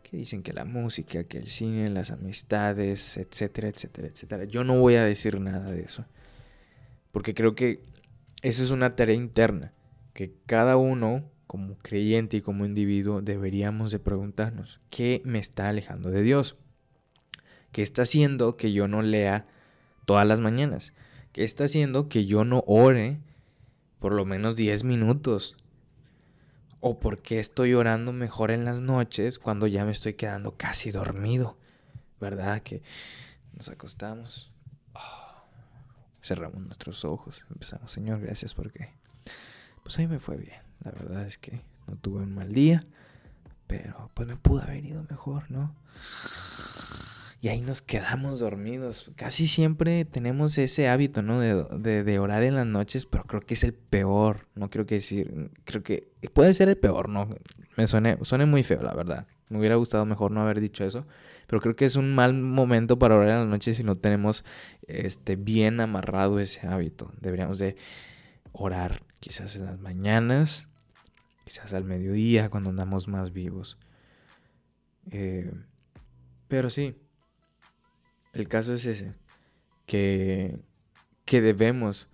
Que 0.04 0.18
dicen 0.18 0.44
que 0.44 0.54
la 0.54 0.66
música, 0.66 1.24
que 1.24 1.38
el 1.38 1.48
cine, 1.48 1.90
las 1.90 2.12
amistades, 2.12 3.16
etcétera, 3.16 3.70
etcétera, 3.70 4.08
etcétera. 4.10 4.44
Yo 4.44 4.64
no 4.64 4.78
voy 4.78 4.96
a 4.96 5.06
decir 5.06 5.40
nada 5.40 5.72
de 5.72 5.82
eso. 5.82 6.06
Porque 7.12 7.34
creo 7.34 7.56
que 7.56 7.82
eso 8.42 8.64
es 8.64 8.72
una 8.72 8.96
tarea 8.96 9.16
interna. 9.16 9.74
Que 10.14 10.34
cada 10.46 10.76
uno, 10.76 11.30
como 11.48 11.78
creyente 11.78 12.38
y 12.38 12.42
como 12.42 12.66
individuo, 12.66 13.22
deberíamos 13.22 13.92
de 13.92 14.00
preguntarnos, 14.00 14.82
¿qué 14.90 15.22
me 15.24 15.40
está 15.40 15.70
alejando 15.70 16.10
de 16.10 16.24
Dios? 16.24 16.58
¿Qué 17.72 17.84
está 17.84 18.02
haciendo 18.02 18.58
que 18.58 18.74
yo 18.74 18.88
no 18.88 19.02
lea 19.02 19.48
todas 20.06 20.28
las 20.28 20.40
mañanas? 20.40 20.94
¿Qué 21.32 21.44
está 21.44 21.66
haciendo 21.66 22.10
que 22.10 22.26
yo 22.26 22.44
no 22.44 22.64
ore 22.68 23.20
por 24.00 24.14
lo 24.14 24.26
menos 24.26 24.56
10 24.56 24.84
minutos? 24.84 25.56
¿O 26.82 27.00
por 27.00 27.22
qué 27.22 27.40
estoy 27.40 27.74
orando 27.74 28.14
mejor 28.14 28.52
en 28.52 28.64
las 28.64 28.80
noches 28.80 29.38
cuando 29.38 29.68
ya 29.68 29.86
me 29.86 29.92
estoy 29.92 30.14
quedando 30.14 30.56
casi 30.56 30.92
dormido? 30.92 31.58
¿Verdad? 32.22 32.62
Que 32.62 32.82
nos 33.54 33.70
acostamos, 33.70 34.52
ah, 34.96 35.44
cerramos 36.22 36.62
nuestros 36.62 37.04
ojos, 37.04 37.44
empezamos, 37.50 37.92
Señor, 37.92 38.22
gracias 38.22 38.54
porque 38.54 38.94
pues 39.84 39.98
a 39.98 40.02
mí 40.02 40.08
me 40.08 40.20
fue 40.20 40.38
bien. 40.38 40.62
La 40.84 40.92
verdad 40.92 41.26
es 41.26 41.38
que 41.38 41.62
no 41.88 41.96
tuve 41.98 42.24
un 42.24 42.34
mal 42.34 42.54
día, 42.54 42.86
pero 43.68 44.10
pues 44.14 44.28
me 44.28 44.38
pudo 44.38 44.62
haber 44.62 44.86
ido 44.86 45.04
mejor, 45.10 45.50
¿no? 45.52 45.76
Y 47.42 47.48
ahí 47.48 47.62
nos 47.62 47.82
quedamos 47.82 48.40
dormidos. 48.40 49.12
Casi 49.16 49.48
siempre 49.48 50.04
tenemos 50.04 50.58
ese 50.58 50.90
hábito, 50.90 51.22
¿no? 51.22 51.40
De, 51.40 52.20
orar 52.20 52.44
en 52.44 52.56
las 52.56 52.66
noches, 52.66 53.06
pero 53.06 53.24
creo 53.24 53.42
que 53.42 53.54
es 53.54 53.64
el 53.64 53.74
peor. 53.74 54.48
No 54.56 54.70
creo 54.70 54.86
que 54.86 54.96
decir, 54.96 55.52
creo 55.64 55.82
que 55.82 56.12
puede 56.34 56.54
ser 56.54 56.68
el 56.68 56.78
peor, 56.78 57.08
¿no? 57.08 57.30
Me 57.78 57.88
suene, 57.88 58.18
suene 58.24 58.46
muy 58.46 58.64
feo, 58.64 58.84
la 58.84 58.94
verdad. 58.94 59.26
Me 59.48 59.58
hubiera 59.58 59.76
gustado 59.76 60.06
mejor 60.06 60.32
no 60.32 60.42
haber 60.42 60.60
dicho 60.60 60.84
eso, 60.84 61.08
pero 61.48 61.62
creo 61.62 61.76
que 61.76 61.86
es 61.86 61.96
un 61.96 62.14
mal 62.14 62.34
momento 62.34 63.00
para 63.00 63.16
orar 63.16 63.30
en 63.30 63.40
las 63.40 63.48
noches 63.48 63.78
si 63.78 63.84
no 63.84 63.96
tenemos 63.96 64.44
este, 64.86 65.38
bien 65.38 65.80
amarrado 65.80 66.40
ese 66.40 66.68
hábito. 66.68 67.14
Deberíamos 67.22 67.58
de 67.58 67.78
orar 68.52 69.02
quizás 69.22 69.56
en 69.56 69.66
las 69.66 69.80
mañanas, 69.80 70.68
quizás 71.46 71.74
al 71.74 71.86
mediodía, 71.86 72.50
cuando 72.50 72.70
andamos 72.70 73.08
más 73.08 73.32
vivos. 73.32 73.78
Eh, 75.10 75.52
pero 76.48 76.70
sí, 76.70 76.96
el 78.34 78.48
caso 78.48 78.74
es 78.74 78.86
ese, 78.86 79.14
que, 79.86 80.60
que 81.26 81.42
debemos 81.42 82.10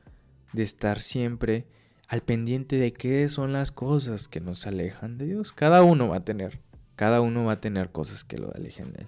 de 0.54 0.64
estar 0.64 1.02
siempre 1.02 1.66
al 2.08 2.22
pendiente 2.22 2.78
de 2.78 2.94
qué 2.94 3.28
son 3.30 3.54
las 3.54 3.72
cosas 3.72 4.28
que 4.28 4.40
nos 4.40 4.68
alejan 4.68 5.18
de 5.18 5.26
Dios. 5.26 5.52
Cada 5.52 5.84
uno 5.84 6.10
va 6.10 6.18
a 6.18 6.26
tener, 6.26 6.60
cada 6.96 7.22
uno 7.22 7.46
va 7.46 7.54
a 7.54 7.62
tener 7.62 7.92
cosas 7.92 8.24
que 8.24 8.38
lo 8.38 8.54
alejen 8.54 8.94
de 8.94 9.02
Él. 9.02 9.08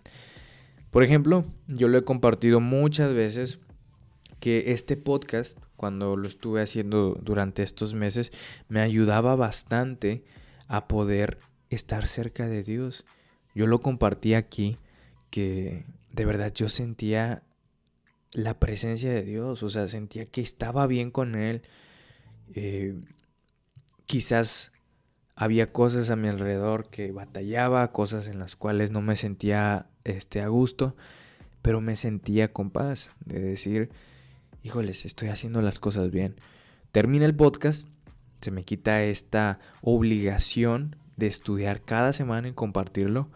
Por 0.91 1.03
ejemplo, 1.03 1.45
yo 1.67 1.87
lo 1.87 1.97
he 1.97 2.03
compartido 2.03 2.59
muchas 2.59 3.13
veces 3.13 3.59
que 4.39 4.71
este 4.71 4.97
podcast, 4.97 5.57
cuando 5.75 6.15
lo 6.15 6.27
estuve 6.27 6.61
haciendo 6.61 7.19
durante 7.21 7.63
estos 7.63 7.93
meses, 7.93 8.31
me 8.67 8.81
ayudaba 8.81 9.35
bastante 9.35 10.23
a 10.67 10.87
poder 10.87 11.39
estar 11.69 12.07
cerca 12.07 12.47
de 12.47 12.63
Dios. 12.63 13.05
Yo 13.53 13.67
lo 13.67 13.81
compartí 13.81 14.33
aquí 14.33 14.77
que 15.29 15.85
de 16.11 16.25
verdad 16.25 16.51
yo 16.53 16.69
sentía 16.69 17.43
la 18.33 18.59
presencia 18.59 19.11
de 19.11 19.23
Dios, 19.23 19.63
o 19.63 19.69
sea, 19.69 19.87
sentía 19.87 20.25
que 20.25 20.41
estaba 20.41 20.87
bien 20.87 21.11
con 21.11 21.35
Él. 21.35 21.61
Eh, 22.53 22.99
quizás 24.05 24.71
había 25.35 25.71
cosas 25.71 26.09
a 26.09 26.15
mi 26.15 26.27
alrededor 26.27 26.89
que 26.89 27.11
batallaba, 27.11 27.91
cosas 27.91 28.27
en 28.27 28.39
las 28.39 28.55
cuales 28.55 28.91
no 28.91 29.01
me 29.01 29.15
sentía 29.15 29.87
este, 30.03 30.41
a 30.41 30.47
gusto, 30.47 30.95
pero 31.61 31.81
me 31.81 31.95
sentía 31.95 32.51
con 32.51 32.71
paz 32.71 33.11
de 33.25 33.39
decir, 33.39 33.89
híjoles, 34.63 35.05
estoy 35.05 35.29
haciendo 35.29 35.61
las 35.61 35.79
cosas 35.79 36.11
bien. 36.11 36.35
Termina 36.91 37.25
el 37.25 37.35
podcast, 37.35 37.87
se 38.41 38.51
me 38.51 38.63
quita 38.63 39.03
esta 39.03 39.59
obligación 39.81 40.95
de 41.17 41.27
estudiar 41.27 41.81
cada 41.83 42.13
semana 42.13 42.47
y 42.47 42.53
compartirlo 42.53 43.29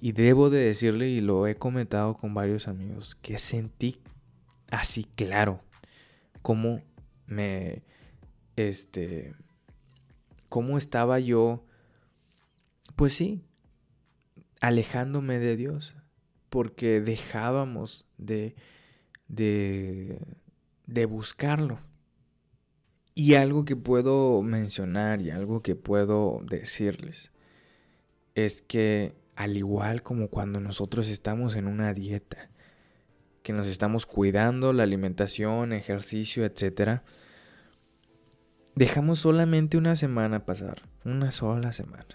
y 0.00 0.12
debo 0.12 0.50
de 0.50 0.58
decirle, 0.58 1.08
y 1.08 1.20
lo 1.20 1.46
he 1.46 1.56
comentado 1.56 2.14
con 2.14 2.34
varios 2.34 2.68
amigos, 2.68 3.16
que 3.22 3.38
sentí 3.38 4.00
así 4.70 5.04
claro 5.14 5.62
cómo 6.42 6.82
me, 7.26 7.82
este, 8.56 9.34
cómo 10.48 10.78
estaba 10.78 11.18
yo, 11.18 11.64
pues 12.94 13.14
sí, 13.14 13.42
alejándome 14.60 15.38
de 15.38 15.56
Dios, 15.56 15.96
porque 16.50 17.00
dejábamos 17.00 18.06
de, 18.18 18.54
de, 19.28 20.20
de 20.86 21.06
buscarlo. 21.06 21.80
Y 23.14 23.34
algo 23.34 23.64
que 23.64 23.76
puedo 23.76 24.42
mencionar 24.42 25.22
y 25.22 25.30
algo 25.30 25.62
que 25.62 25.74
puedo 25.74 26.42
decirles 26.44 27.32
es 28.34 28.60
que 28.60 29.14
al 29.36 29.56
igual 29.56 30.02
como 30.02 30.28
cuando 30.28 30.60
nosotros 30.60 31.08
estamos 31.08 31.56
en 31.56 31.66
una 31.66 31.92
dieta, 31.92 32.50
que 33.42 33.52
nos 33.52 33.68
estamos 33.68 34.06
cuidando 34.06 34.72
la 34.72 34.82
alimentación, 34.82 35.72
ejercicio, 35.72 36.44
etc. 36.44 37.02
Dejamos 38.74 39.20
solamente 39.20 39.76
una 39.76 39.94
semana 39.94 40.44
pasar, 40.44 40.82
una 41.04 41.30
sola 41.30 41.72
semana. 41.72 42.06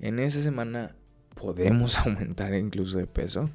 En 0.00 0.18
esa 0.18 0.42
semana 0.42 0.94
podemos 1.34 1.98
aumentar 2.04 2.54
incluso 2.54 2.98
de 2.98 3.06
peso 3.06 3.48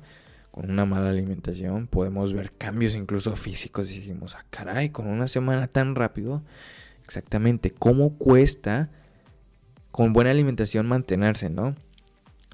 con 0.52 0.72
una 0.72 0.86
mala 0.86 1.10
alimentación, 1.10 1.86
podemos 1.86 2.34
ver 2.34 2.52
cambios 2.54 2.96
incluso 2.96 3.36
físicos 3.36 3.92
y 3.92 4.00
dijimos, 4.00 4.36
ah, 4.36 4.46
caray, 4.50 4.90
con 4.90 5.06
una 5.08 5.28
semana 5.28 5.68
tan 5.68 5.94
rápido, 5.94 6.42
exactamente, 7.04 7.72
¿cómo 7.72 8.18
cuesta 8.18 8.90
con 9.92 10.12
buena 10.12 10.32
alimentación 10.32 10.88
mantenerse, 10.88 11.50
no? 11.50 11.76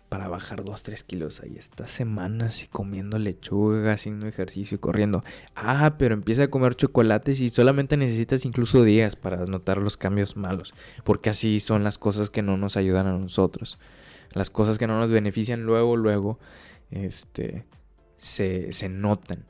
Para 0.10 0.28
bajar 0.28 0.64
2-3 0.64 1.04
kilos 1.04 1.42
ahí 1.42 1.56
estas 1.58 1.92
semanas 1.92 2.64
y 2.64 2.68
comiendo 2.68 3.18
lechuga, 3.18 3.94
haciendo 3.94 4.28
ejercicio 4.28 4.76
y 4.76 4.80
corriendo. 4.80 5.24
Ah, 5.56 5.96
pero 5.98 6.14
empieza 6.14 6.44
a 6.44 6.48
comer 6.50 6.76
chocolates 6.76 7.40
y 7.40 7.50
solamente 7.50 7.98
necesitas 7.98 8.46
incluso 8.46 8.84
días 8.84 9.16
para 9.16 9.46
notar 9.46 9.80
los 9.80 9.98
cambios 9.98 10.38
malos, 10.38 10.74
porque 11.04 11.30
así 11.30 11.60
son 11.60 11.84
las 11.84 11.98
cosas 11.98 12.30
que 12.30 12.42
no 12.42 12.58
nos 12.58 12.78
ayudan 12.78 13.08
a 13.08 13.18
nosotros. 13.18 13.80
Las 14.34 14.50
cosas 14.50 14.78
que 14.78 14.88
no 14.88 15.00
nos 15.00 15.12
benefician 15.12 15.64
luego, 15.64 15.96
luego, 15.96 16.40
este, 16.92 17.66
se, 18.16 18.72
se 18.74 18.90
notan. 18.90 19.46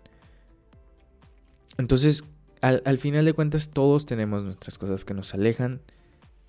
Entonces, 1.77 2.23
al, 2.61 2.81
al 2.85 2.97
final 2.97 3.25
de 3.25 3.33
cuentas, 3.33 3.69
todos 3.69 4.05
tenemos 4.05 4.43
nuestras 4.43 4.77
cosas 4.77 5.03
que 5.03 5.13
nos 5.13 5.33
alejan. 5.33 5.81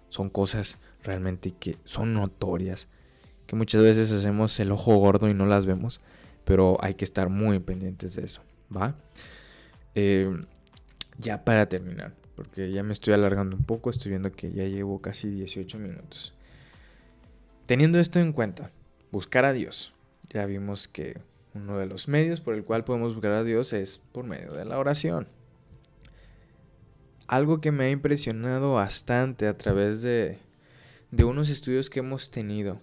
Son 0.08 0.30
cosas 0.30 0.78
realmente 1.02 1.52
que 1.52 1.76
son 1.84 2.14
notorias 2.14 2.88
que 3.46 3.56
muchas 3.56 3.82
veces 3.82 4.12
hacemos 4.12 4.58
el 4.60 4.72
ojo 4.72 4.96
gordo 4.96 5.28
y 5.28 5.34
no 5.34 5.46
las 5.46 5.66
vemos, 5.66 6.00
pero 6.44 6.76
hay 6.80 6.94
que 6.94 7.04
estar 7.04 7.28
muy 7.28 7.58
pendientes 7.58 8.14
de 8.16 8.24
eso, 8.24 8.42
¿va? 8.74 8.96
Eh, 9.94 10.30
ya 11.18 11.44
para 11.44 11.68
terminar, 11.68 12.14
porque 12.34 12.70
ya 12.70 12.82
me 12.82 12.92
estoy 12.92 13.14
alargando 13.14 13.56
un 13.56 13.64
poco, 13.64 13.90
estoy 13.90 14.10
viendo 14.10 14.30
que 14.30 14.52
ya 14.52 14.64
llevo 14.64 15.00
casi 15.00 15.30
18 15.30 15.78
minutos. 15.78 16.34
Teniendo 17.66 17.98
esto 17.98 18.20
en 18.20 18.32
cuenta, 18.32 18.70
buscar 19.10 19.44
a 19.44 19.52
Dios. 19.52 19.92
Ya 20.30 20.46
vimos 20.46 20.86
que 20.86 21.18
uno 21.54 21.78
de 21.78 21.86
los 21.86 22.06
medios 22.06 22.40
por 22.40 22.54
el 22.54 22.64
cual 22.64 22.84
podemos 22.84 23.14
buscar 23.14 23.32
a 23.32 23.44
Dios 23.44 23.72
es 23.72 24.00
por 24.12 24.24
medio 24.24 24.52
de 24.52 24.64
la 24.64 24.78
oración. 24.78 25.26
Algo 27.26 27.60
que 27.60 27.72
me 27.72 27.84
ha 27.84 27.90
impresionado 27.90 28.74
bastante 28.74 29.48
a 29.48 29.56
través 29.56 30.00
de, 30.02 30.38
de 31.10 31.24
unos 31.24 31.48
estudios 31.48 31.90
que 31.90 32.00
hemos 32.00 32.30
tenido 32.30 32.80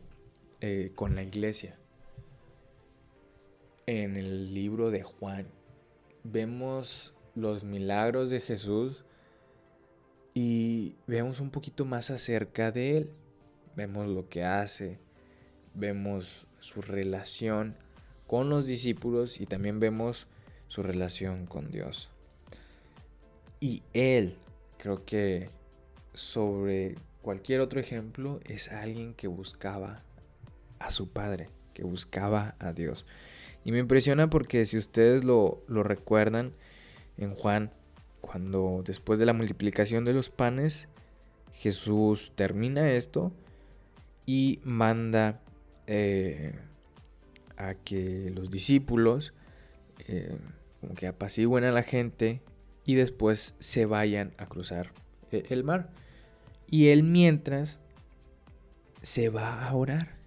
eh, 0.65 0.93
con 0.95 1.13
la 1.13 1.23
iglesia. 1.23 1.75
En 3.85 4.15
el 4.15 4.53
libro 4.53 4.91
de 4.91 5.03
Juan 5.03 5.45
vemos 6.23 7.13
los 7.35 7.65
milagros 7.65 8.29
de 8.29 8.39
Jesús 8.39 9.03
y 10.33 10.95
vemos 11.05 11.41
un 11.41 11.49
poquito 11.49 11.83
más 11.83 12.11
acerca 12.11 12.71
de 12.71 12.95
él. 12.95 13.09
Vemos 13.75 14.07
lo 14.07 14.29
que 14.29 14.45
hace, 14.45 14.99
vemos 15.73 16.47
su 16.59 16.81
relación 16.81 17.75
con 18.25 18.47
los 18.47 18.65
discípulos 18.65 19.41
y 19.41 19.45
también 19.47 19.81
vemos 19.81 20.27
su 20.69 20.81
relación 20.81 21.45
con 21.45 21.71
Dios. 21.71 22.09
Y 23.59 23.83
él, 23.91 24.37
creo 24.77 25.03
que 25.03 25.49
sobre 26.13 26.95
cualquier 27.21 27.59
otro 27.59 27.81
ejemplo, 27.81 28.39
es 28.45 28.69
alguien 28.69 29.13
que 29.13 29.27
buscaba 29.27 30.05
a 30.83 30.91
su 30.91 31.09
Padre, 31.09 31.49
que 31.73 31.83
buscaba 31.83 32.55
a 32.59 32.73
Dios. 32.73 33.05
Y 33.65 33.71
me 33.71 33.79
impresiona 33.79 34.29
porque 34.29 34.65
si 34.65 34.77
ustedes 34.77 35.23
lo, 35.23 35.63
recuerdan 35.67 36.53
en 37.17 37.33
Juan, 37.33 37.71
cuando 38.21 38.83
después 38.85 39.19
de 39.19 39.25
la 39.25 39.33
multiplicación 39.33 40.05
de 40.05 40.13
los 40.13 40.29
panes, 40.29 40.87
Jesús 41.53 42.33
termina 42.35 42.91
esto 42.91 43.31
y 44.25 44.59
manda 44.63 45.41
eh, 45.87 46.53
a 47.57 47.75
que 47.75 48.31
los 48.33 48.49
discípulos 48.49 49.33
eh, 50.07 50.37
como 50.81 50.95
que 50.95 51.07
a 51.07 51.15
la 51.71 51.83
gente 51.83 52.41
y 52.85 52.95
después 52.95 53.55
se 53.59 53.85
vayan 53.85 54.33
a 54.37 54.47
cruzar 54.47 54.91
eh, 55.31 55.43
el 55.49 55.63
mar. 55.63 55.89
Y 56.67 56.87
él 56.89 57.03
mientras 57.03 57.79
se 59.01 59.29
va 59.29 59.65
a 59.65 59.73
orar. 59.75 60.22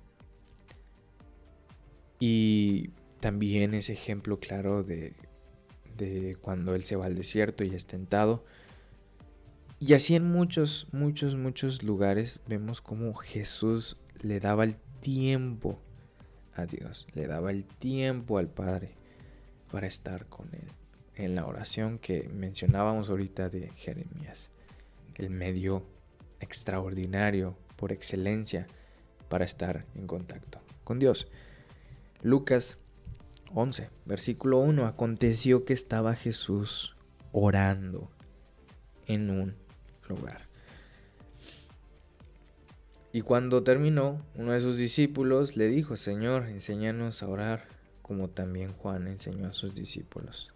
Y 2.18 2.90
también 3.20 3.74
es 3.74 3.90
ejemplo 3.90 4.38
claro 4.38 4.82
de, 4.82 5.14
cuando 6.40 6.74
él 6.74 6.84
se 6.84 6.96
va 6.96 7.06
al 7.06 7.14
desierto 7.14 7.64
y 7.64 7.74
es 7.74 7.86
tentado. 7.86 8.44
Y 9.78 9.94
así 9.94 10.14
en 10.14 10.30
muchos, 10.30 10.88
muchos, 10.92 11.34
muchos 11.34 11.82
lugares 11.82 12.40
vemos 12.46 12.80
como 12.80 13.12
Jesús 13.14 13.96
le 14.22 14.40
daba 14.40 14.64
el 14.64 14.76
tiempo 15.00 15.78
a 16.54 16.64
Dios, 16.64 17.06
le 17.14 17.26
daba 17.26 17.50
el 17.50 17.64
tiempo 17.64 18.38
al 18.38 18.48
Padre 18.48 18.94
para 19.70 19.86
estar 19.86 20.26
con 20.26 20.48
él. 20.54 20.68
En 21.14 21.34
la 21.34 21.46
oración 21.46 21.98
que 21.98 22.28
mencionábamos 22.28 23.10
ahorita 23.10 23.48
de 23.48 23.70
Jeremías, 23.70 24.50
el 25.14 25.30
medio 25.30 25.82
extraordinario 26.40 27.56
por 27.76 27.92
excelencia 27.92 28.66
para 29.28 29.44
estar 29.44 29.86
en 29.94 30.06
contacto 30.06 30.60
con 30.84 30.98
Dios. 30.98 31.26
Lucas 32.22 32.78
11, 33.54 33.90
versículo 34.04 34.58
1, 34.58 34.86
aconteció 34.86 35.64
que 35.64 35.72
estaba 35.72 36.14
Jesús 36.14 36.96
orando 37.32 38.10
en 39.06 39.30
un 39.30 39.54
lugar. 40.08 40.46
Y 43.12 43.22
cuando 43.22 43.62
terminó, 43.62 44.22
uno 44.34 44.52
de 44.52 44.60
sus 44.60 44.76
discípulos 44.76 45.56
le 45.56 45.68
dijo, 45.68 45.96
Señor, 45.96 46.48
enséñanos 46.48 47.22
a 47.22 47.28
orar, 47.28 47.64
como 48.02 48.28
también 48.28 48.72
Juan 48.74 49.06
enseñó 49.06 49.48
a 49.48 49.54
sus 49.54 49.74
discípulos. 49.74 50.52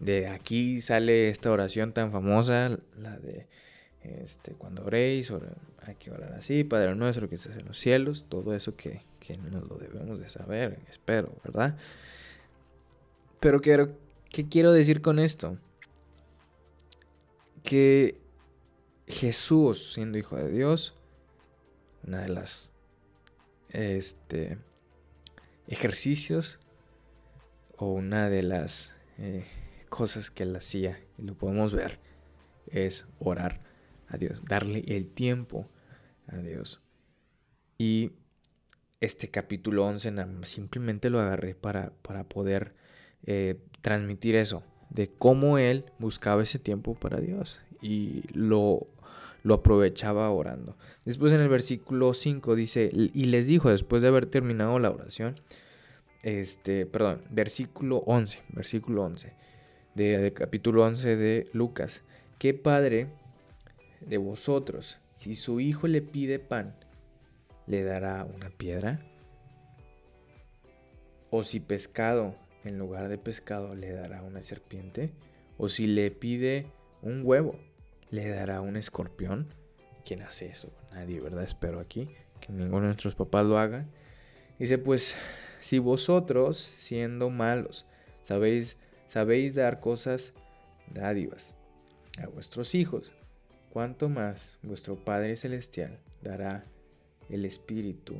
De 0.00 0.28
aquí 0.28 0.80
sale 0.80 1.28
esta 1.28 1.50
oración 1.50 1.92
tan 1.92 2.12
famosa, 2.12 2.76
la 2.98 3.16
de 3.18 3.46
este, 4.02 4.52
cuando 4.52 4.84
oréis, 4.84 5.32
hay 5.82 5.94
que 5.96 6.10
orar 6.10 6.34
así, 6.34 6.64
Padre 6.64 6.94
nuestro 6.94 7.28
que 7.28 7.36
estás 7.36 7.56
en 7.56 7.66
los 7.66 7.78
cielos, 7.78 8.26
todo 8.28 8.54
eso 8.54 8.76
que, 8.76 9.02
que 9.26 9.36
nos 9.38 9.68
lo 9.68 9.76
debemos 9.76 10.20
de 10.20 10.30
saber, 10.30 10.78
espero, 10.88 11.34
¿verdad? 11.42 11.76
Pero 13.40 13.60
quiero, 13.60 13.98
¿qué 14.30 14.48
quiero 14.48 14.72
decir 14.72 15.02
con 15.02 15.18
esto? 15.18 15.58
Que 17.64 18.20
Jesús, 19.08 19.94
siendo 19.94 20.16
hijo 20.16 20.36
de 20.36 20.48
Dios, 20.52 20.94
una 22.04 22.22
de 22.22 22.28
las 22.28 22.72
este, 23.70 24.58
ejercicios 25.66 26.60
o 27.76 27.92
una 27.94 28.30
de 28.30 28.44
las 28.44 28.94
eh, 29.18 29.44
cosas 29.88 30.30
que 30.30 30.44
él 30.44 30.54
hacía, 30.54 31.00
y 31.18 31.22
lo 31.22 31.34
podemos 31.34 31.74
ver, 31.74 31.98
es 32.68 33.06
orar 33.18 33.60
a 34.06 34.18
Dios, 34.18 34.40
darle 34.44 34.84
el 34.86 35.08
tiempo 35.08 35.68
a 36.28 36.36
Dios. 36.36 36.80
Y 37.76 38.12
este 39.00 39.30
capítulo 39.30 39.84
11 39.84 40.12
simplemente 40.42 41.10
lo 41.10 41.20
agarré 41.20 41.54
para, 41.54 41.92
para 42.02 42.24
poder 42.24 42.74
eh, 43.26 43.56
transmitir 43.80 44.36
eso, 44.36 44.62
de 44.90 45.08
cómo 45.08 45.58
él 45.58 45.84
buscaba 45.98 46.42
ese 46.42 46.58
tiempo 46.58 46.94
para 46.94 47.20
Dios 47.20 47.60
y 47.82 48.22
lo, 48.32 48.86
lo 49.42 49.54
aprovechaba 49.54 50.30
orando. 50.30 50.76
Después 51.04 51.32
en 51.32 51.40
el 51.40 51.48
versículo 51.48 52.14
5 52.14 52.54
dice, 52.54 52.90
y 52.92 53.24
les 53.26 53.46
dijo, 53.46 53.70
después 53.70 54.02
de 54.02 54.08
haber 54.08 54.26
terminado 54.26 54.78
la 54.78 54.90
oración, 54.90 55.36
este, 56.22 56.86
perdón, 56.86 57.22
versículo 57.30 57.98
11, 58.06 58.42
versículo 58.48 59.04
11, 59.04 59.32
de, 59.94 60.32
capítulo 60.32 60.84
11 60.84 61.16
de 61.16 61.48
Lucas, 61.52 62.02
¿qué 62.38 62.54
padre 62.54 63.08
de 64.00 64.18
vosotros, 64.18 64.98
si 65.14 65.36
su 65.36 65.60
hijo 65.60 65.86
le 65.86 66.02
pide 66.02 66.38
pan, 66.38 66.74
le 67.66 67.82
dará 67.82 68.24
una 68.24 68.50
piedra? 68.50 69.00
¿O 71.30 71.44
si 71.44 71.60
pescado, 71.60 72.34
en 72.64 72.78
lugar 72.78 73.08
de 73.08 73.18
pescado, 73.18 73.74
le 73.74 73.92
dará 73.92 74.22
una 74.22 74.42
serpiente? 74.42 75.12
¿O 75.58 75.68
si 75.68 75.86
le 75.86 76.10
pide 76.10 76.66
un 77.02 77.22
huevo, 77.24 77.58
le 78.10 78.28
dará 78.28 78.60
un 78.60 78.76
escorpión? 78.76 79.48
¿Quién 80.04 80.22
hace 80.22 80.46
eso? 80.46 80.70
Nadie, 80.92 81.20
¿verdad? 81.20 81.44
Espero 81.44 81.80
aquí 81.80 82.08
que 82.40 82.52
ninguno 82.52 82.82
de 82.82 82.86
nuestros 82.86 83.14
papás 83.14 83.44
lo 83.46 83.58
haga. 83.58 83.86
Dice, 84.58 84.78
pues, 84.78 85.14
si 85.60 85.78
vosotros, 85.78 86.72
siendo 86.76 87.30
malos, 87.30 87.86
sabéis, 88.22 88.76
dar 89.54 89.80
cosas 89.80 90.32
dádivas 90.92 91.54
a 92.22 92.28
vuestros 92.28 92.74
hijos, 92.74 93.12
cuánto 93.70 94.08
más 94.08 94.58
vuestro 94.62 94.96
Padre 94.96 95.36
Celestial 95.36 95.98
dará 96.22 96.64
el 97.28 97.44
Espíritu 97.44 98.16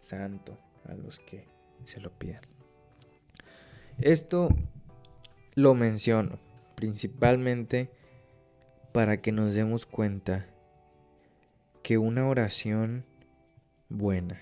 Santo 0.00 0.58
a 0.84 0.94
los 0.94 1.18
que 1.18 1.46
se 1.84 2.00
lo 2.00 2.10
pidan. 2.10 2.42
Esto 3.98 4.48
lo 5.54 5.74
menciono 5.74 6.38
principalmente 6.76 7.90
para 8.92 9.20
que 9.20 9.32
nos 9.32 9.54
demos 9.54 9.86
cuenta 9.86 10.46
que 11.82 11.98
una 11.98 12.28
oración 12.28 13.04
buena, 13.88 14.40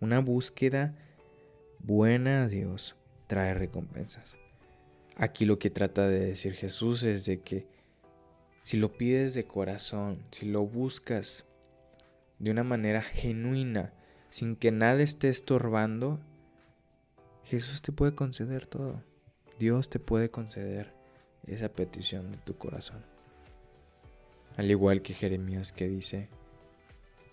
una 0.00 0.20
búsqueda 0.20 0.94
buena 1.78 2.42
a 2.42 2.48
Dios 2.48 2.96
trae 3.26 3.54
recompensas. 3.54 4.36
Aquí 5.16 5.44
lo 5.44 5.58
que 5.58 5.70
trata 5.70 6.08
de 6.08 6.20
decir 6.20 6.54
Jesús 6.54 7.04
es 7.04 7.24
de 7.24 7.40
que 7.40 7.66
si 8.62 8.76
lo 8.76 8.92
pides 8.92 9.34
de 9.34 9.46
corazón, 9.46 10.22
si 10.30 10.46
lo 10.46 10.66
buscas 10.66 11.44
de 12.38 12.50
una 12.50 12.64
manera 12.64 13.02
genuina, 13.02 13.92
sin 14.30 14.56
que 14.56 14.70
nada 14.70 15.02
esté 15.02 15.28
estorbando, 15.28 16.20
Jesús 17.44 17.82
te 17.82 17.92
puede 17.92 18.14
conceder 18.14 18.66
todo. 18.66 19.02
Dios 19.58 19.88
te 19.88 19.98
puede 19.98 20.30
conceder 20.30 20.92
esa 21.46 21.68
petición 21.68 22.32
de 22.32 22.38
tu 22.38 22.56
corazón. 22.56 23.04
Al 24.56 24.70
igual 24.70 25.02
que 25.02 25.14
Jeremías 25.14 25.72
que 25.72 25.88
dice, 25.88 26.28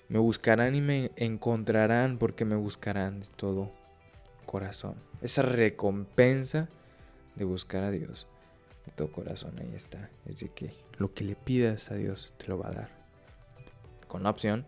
me 0.09 0.19
buscarán 0.19 0.75
y 0.75 0.81
me 0.81 1.11
encontrarán 1.15 2.17
porque 2.17 2.45
me 2.45 2.55
buscarán 2.55 3.21
de 3.21 3.27
todo 3.27 3.71
corazón. 4.45 4.95
Esa 5.21 5.41
recompensa 5.41 6.69
de 7.35 7.45
buscar 7.45 7.83
a 7.83 7.91
Dios 7.91 8.27
de 8.85 8.91
todo 8.91 9.11
corazón, 9.11 9.57
ahí 9.59 9.73
está. 9.75 10.09
Es 10.25 10.39
de 10.39 10.49
que 10.49 10.73
lo 10.97 11.13
que 11.13 11.23
le 11.23 11.35
pidas 11.35 11.91
a 11.91 11.95
Dios 11.95 12.33
te 12.37 12.47
lo 12.47 12.57
va 12.57 12.69
a 12.69 12.73
dar. 12.73 12.89
Con 14.07 14.23
la 14.23 14.29
opción 14.29 14.65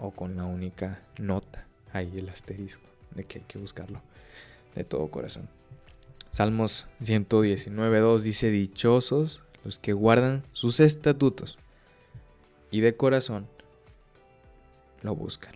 o 0.00 0.10
con 0.10 0.36
la 0.36 0.44
única 0.44 1.02
nota, 1.18 1.66
ahí 1.92 2.10
el 2.16 2.28
asterisco, 2.28 2.88
de 3.14 3.24
que 3.24 3.38
hay 3.38 3.44
que 3.44 3.58
buscarlo 3.58 4.00
de 4.74 4.84
todo 4.84 5.10
corazón. 5.10 5.48
Salmos 6.30 6.86
119.2 7.02 8.20
dice, 8.20 8.50
dichosos 8.50 9.42
los 9.64 9.78
que 9.78 9.92
guardan 9.92 10.44
sus 10.52 10.80
estatutos 10.80 11.58
y 12.70 12.80
de 12.80 12.94
corazón 12.94 13.46
lo 15.02 15.14
buscan. 15.14 15.54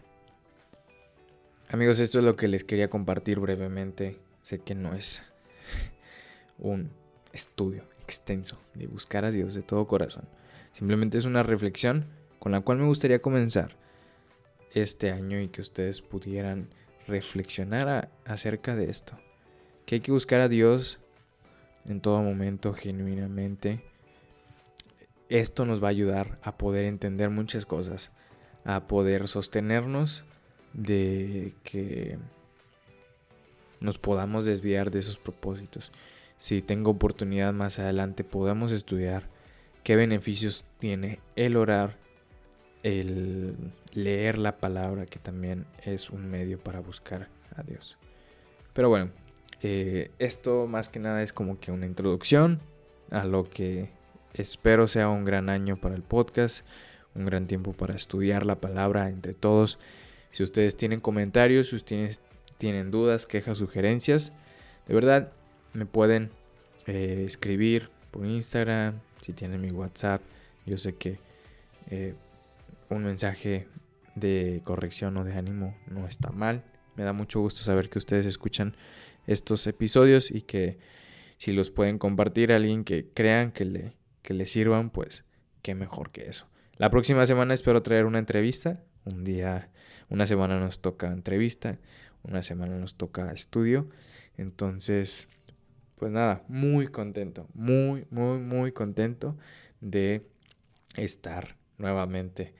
Amigos, 1.68 2.00
esto 2.00 2.18
es 2.18 2.24
lo 2.24 2.36
que 2.36 2.48
les 2.48 2.64
quería 2.64 2.90
compartir 2.90 3.40
brevemente. 3.40 4.18
Sé 4.42 4.58
que 4.58 4.74
no 4.74 4.94
es 4.94 5.22
un 6.58 6.90
estudio 7.32 7.84
extenso 8.02 8.58
de 8.74 8.86
buscar 8.86 9.24
a 9.24 9.30
Dios 9.30 9.54
de 9.54 9.62
todo 9.62 9.86
corazón. 9.86 10.24
Simplemente 10.72 11.18
es 11.18 11.24
una 11.24 11.42
reflexión 11.42 12.06
con 12.38 12.52
la 12.52 12.60
cual 12.60 12.78
me 12.78 12.86
gustaría 12.86 13.22
comenzar 13.22 13.76
este 14.74 15.10
año 15.10 15.40
y 15.40 15.48
que 15.48 15.60
ustedes 15.60 16.02
pudieran 16.02 16.68
reflexionar 17.06 18.10
acerca 18.26 18.74
de 18.74 18.90
esto. 18.90 19.18
Que 19.86 19.96
hay 19.96 20.00
que 20.00 20.12
buscar 20.12 20.40
a 20.40 20.48
Dios 20.48 20.98
en 21.86 22.00
todo 22.00 22.22
momento, 22.22 22.74
genuinamente. 22.74 23.82
Esto 25.28 25.64
nos 25.64 25.82
va 25.82 25.88
a 25.88 25.90
ayudar 25.90 26.38
a 26.42 26.58
poder 26.58 26.84
entender 26.84 27.30
muchas 27.30 27.66
cosas, 27.66 28.10
a 28.64 28.86
poder 28.86 29.28
sostenernos 29.28 30.24
de 30.72 31.54
que 31.62 32.18
nos 33.80 33.98
podamos 33.98 34.44
desviar 34.44 34.90
de 34.90 34.98
esos 35.00 35.18
propósitos. 35.18 35.92
Si 36.38 36.62
tengo 36.62 36.90
oportunidad 36.90 37.52
más 37.52 37.78
adelante, 37.78 38.24
podamos 38.24 38.72
estudiar 38.72 39.28
qué 39.82 39.96
beneficios 39.96 40.64
tiene 40.78 41.20
el 41.36 41.56
orar 41.56 41.98
el 42.84 43.56
leer 43.94 44.38
la 44.38 44.58
palabra, 44.58 45.06
que 45.06 45.18
también 45.18 45.66
es 45.82 46.10
un 46.10 46.30
medio 46.30 46.58
para 46.58 46.80
buscar 46.80 47.28
a 47.56 47.62
Dios. 47.62 47.96
Pero 48.74 48.90
bueno, 48.90 49.10
eh, 49.62 50.10
esto 50.18 50.66
más 50.66 50.90
que 50.90 51.00
nada 51.00 51.22
es 51.22 51.32
como 51.32 51.58
que 51.58 51.72
una 51.72 51.86
introducción 51.86 52.60
a 53.10 53.24
lo 53.24 53.48
que 53.48 53.88
espero 54.34 54.86
sea 54.86 55.08
un 55.08 55.24
gran 55.24 55.48
año 55.48 55.76
para 55.80 55.94
el 55.94 56.02
podcast, 56.02 56.64
un 57.14 57.24
gran 57.24 57.46
tiempo 57.46 57.72
para 57.72 57.94
estudiar 57.94 58.44
la 58.44 58.60
palabra 58.60 59.08
entre 59.08 59.32
todos. 59.32 59.78
Si 60.30 60.42
ustedes 60.42 60.76
tienen 60.76 61.00
comentarios, 61.00 61.70
si 61.70 61.76
ustedes 61.76 62.20
tienen 62.58 62.90
dudas, 62.90 63.26
quejas, 63.26 63.56
sugerencias, 63.56 64.32
de 64.86 64.94
verdad 64.94 65.32
me 65.72 65.86
pueden 65.86 66.30
eh, 66.86 67.24
escribir 67.26 67.88
por 68.10 68.26
Instagram, 68.26 69.00
si 69.22 69.32
tienen 69.32 69.62
mi 69.62 69.70
WhatsApp. 69.70 70.20
Yo 70.66 70.76
sé 70.76 70.96
que 70.96 71.18
eh, 71.90 72.14
un 72.88 73.04
mensaje 73.04 73.68
de 74.14 74.60
corrección 74.64 75.16
o 75.16 75.24
de 75.24 75.34
ánimo 75.34 75.76
no 75.86 76.06
está 76.06 76.30
mal. 76.30 76.64
Me 76.96 77.04
da 77.04 77.12
mucho 77.12 77.40
gusto 77.40 77.62
saber 77.62 77.88
que 77.88 77.98
ustedes 77.98 78.26
escuchan 78.26 78.76
estos 79.26 79.66
episodios 79.66 80.30
y 80.30 80.42
que 80.42 80.78
si 81.38 81.52
los 81.52 81.70
pueden 81.70 81.98
compartir 81.98 82.52
a 82.52 82.56
alguien 82.56 82.84
que 82.84 83.08
crean 83.12 83.52
que 83.52 83.64
le, 83.64 83.96
que 84.22 84.46
sirvan, 84.46 84.90
pues 84.90 85.24
qué 85.62 85.74
mejor 85.74 86.10
que 86.10 86.28
eso. 86.28 86.46
La 86.76 86.90
próxima 86.90 87.26
semana 87.26 87.54
espero 87.54 87.82
traer 87.82 88.04
una 88.04 88.18
entrevista. 88.18 88.82
Un 89.04 89.24
día, 89.24 89.70
una 90.08 90.26
semana 90.26 90.58
nos 90.58 90.80
toca 90.80 91.08
entrevista, 91.08 91.78
una 92.22 92.42
semana 92.42 92.78
nos 92.78 92.96
toca 92.96 93.32
estudio. 93.32 93.88
Entonces, 94.36 95.28
pues 95.96 96.10
nada, 96.10 96.44
muy 96.48 96.88
contento, 96.88 97.48
muy, 97.54 98.06
muy, 98.10 98.38
muy 98.38 98.72
contento 98.72 99.36
de 99.80 100.26
estar 100.96 101.56
nuevamente 101.78 102.54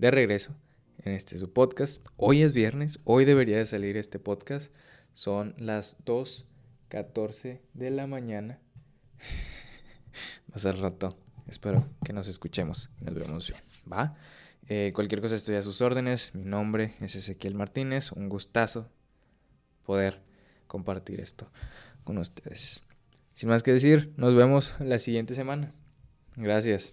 de 0.00 0.10
regreso 0.10 0.56
en 1.04 1.12
este 1.12 1.36
su 1.36 1.52
podcast. 1.52 2.04
Hoy 2.16 2.42
es 2.42 2.54
viernes, 2.54 3.00
hoy 3.04 3.26
debería 3.26 3.58
de 3.58 3.66
salir 3.66 3.98
este 3.98 4.18
podcast. 4.18 4.72
Son 5.12 5.54
las 5.58 6.02
2.14 6.06 7.60
de 7.74 7.90
la 7.90 8.06
mañana. 8.06 8.60
Más 10.46 10.64
al 10.64 10.78
rato. 10.78 11.18
Espero 11.46 11.86
que 12.02 12.14
nos 12.14 12.28
escuchemos 12.28 12.88
y 12.98 13.04
nos 13.04 13.14
vemos 13.14 13.48
bien. 13.48 13.60
¿Va? 13.92 14.16
Eh, 14.68 14.92
cualquier 14.94 15.20
cosa 15.20 15.34
estoy 15.34 15.56
a 15.56 15.62
sus 15.62 15.82
órdenes. 15.82 16.34
Mi 16.34 16.44
nombre 16.44 16.94
es 17.00 17.14
Ezequiel 17.14 17.54
Martínez. 17.54 18.10
Un 18.12 18.30
gustazo 18.30 18.88
poder 19.84 20.22
compartir 20.66 21.20
esto 21.20 21.52
con 22.04 22.16
ustedes. 22.16 22.82
Sin 23.34 23.50
más 23.50 23.62
que 23.62 23.72
decir, 23.74 24.14
nos 24.16 24.34
vemos 24.34 24.72
la 24.80 24.98
siguiente 24.98 25.34
semana. 25.34 25.74
Gracias. 26.36 26.92